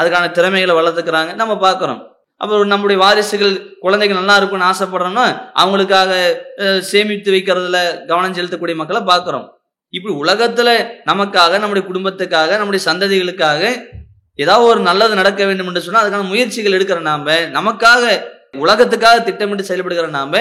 [0.00, 1.34] அதுக்கான திறமைகளை வளர்த்துக்கிறாங்க.
[1.34, 2.08] நம்ம பார்க்குறோம்.
[2.36, 6.36] அப்புறம் நம்முடைய வாரிசுகள் குழந்தைகள் நல்லா இருக்கும்னு ஆசைப்படுறோம்னா அவங்களுக்காக
[6.78, 9.48] சேமித்து வைக்கிறதுல கவனம் செலுத்தக்கூடிய மக்களை பார்க்குறோம்.
[9.88, 13.88] இப்படி உலகத்தில் நமக்காக நம்முடைய குடும்பத்துக்காக நம்முடைய சந்ததிகளுக்காக
[14.34, 18.22] ஏதாவது ஒரு நல்லது நடக்க வேண்டும் என்று சொன்னால் அதுக்கான முயற்சிகள் எடுக்கிற நாம நமக்காக
[18.56, 20.40] உலகத்துக்காக திட்டமிட்டு செயல்படுகிற நாம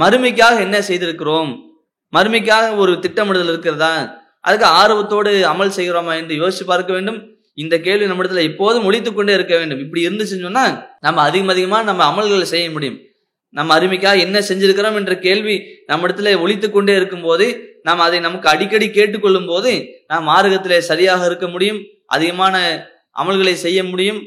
[0.00, 1.73] மறுமைக்காக என்ன செய்திருக்கிறோம்?
[2.14, 4.22] மறுமைக்காக ஒரு திட்டமிடுதல் இருக்கிறதா?
[4.40, 7.18] அதுக்கு ஆர்வத்தோடு அமல் செய்கிறோமா என்று யோசிச்சு பார்க்க வேண்டும்.
[7.54, 9.78] இந்த கேள்வி நம்ம இடத்துல எப்போதும் ஒழித்துக்கொண்டே இருக்க வேண்டும்.
[9.78, 10.64] இப்படி இருந்துச்சுன்னு சொன்னா
[11.00, 12.98] நம்ம அதிகம் அதிகமா நம்ம அமல்களை செய்ய முடியும்.
[13.48, 15.56] நம்ம அருமைக்காக என்ன செஞ்சிருக்கிறோம் என்ற கேள்வி
[15.86, 17.46] நம்ம இடத்துல ஒழித்துக் கொண்டே இருக்கும்போது
[17.82, 19.72] நாம் அதை நமக்கு அடிக்கடி கேட்டுக்கொள்ளும் போது
[20.06, 21.80] நாம் மார்க்கத்திலே சரியாக இருக்க முடியும்.
[22.06, 22.86] அதிகமான
[23.22, 24.20] அமல்களை செய்ய முடியும்.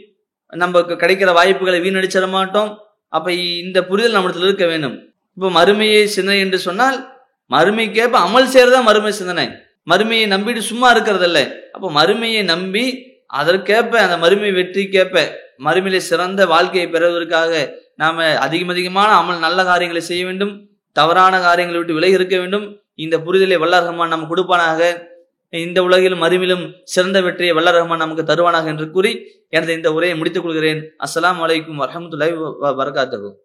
[0.54, 2.70] நமக்கு கிடைக்கிற வாய்ப்புகளை வீணடிச்சிட மாட்டோம்.
[3.08, 4.96] அப்ப இந்த புரிதல் நம்ம இடத்துல இருக்க வேண்டும்.
[5.38, 6.98] இப்போ மறுமையை சிந்தனை என்று சொன்னால்
[7.52, 9.48] மறுமைக்கேற்ப அமல் செய்யறதா மறுமை சிந்தனை
[9.88, 11.40] மறுமையை நம்பிட்டு சும்மா இருக்கிறதில்ல
[11.74, 12.86] அப்போ மறுமையை நம்பி
[13.34, 15.18] அதற்கேற்ப அந்த மறுமை வெற்றிக்கேற்ப
[15.66, 17.54] மறுமையிலே சிறந்த வாழ்க்கையை பெறுவதற்காக
[17.98, 20.54] நாம அதிகம் அதிகமான அமல் நல்ல காரியங்களை செய்ய வேண்டும்
[20.96, 22.66] தவறான காரியங்களை விட்டு விலகி இருக்க வேண்டும்
[22.98, 24.82] இந்த புரிதலை வல்லரகமான் நம்ம கொடுப்பானாக
[25.54, 29.12] இந்த உலகிலும் மறுமையிலும் சிறந்த வெற்றியை வல்லரகமான் ரஹ்மான் நமக்கு தருவானாக என்று கூறி
[29.50, 32.36] எனது இந்த உரையை முடித்துக் கொள்கிறேன் அஸ்லாம் வலைக்கும் வரஹ்மத்துல்லாஹி
[32.80, 33.36] வரகாத்தகும்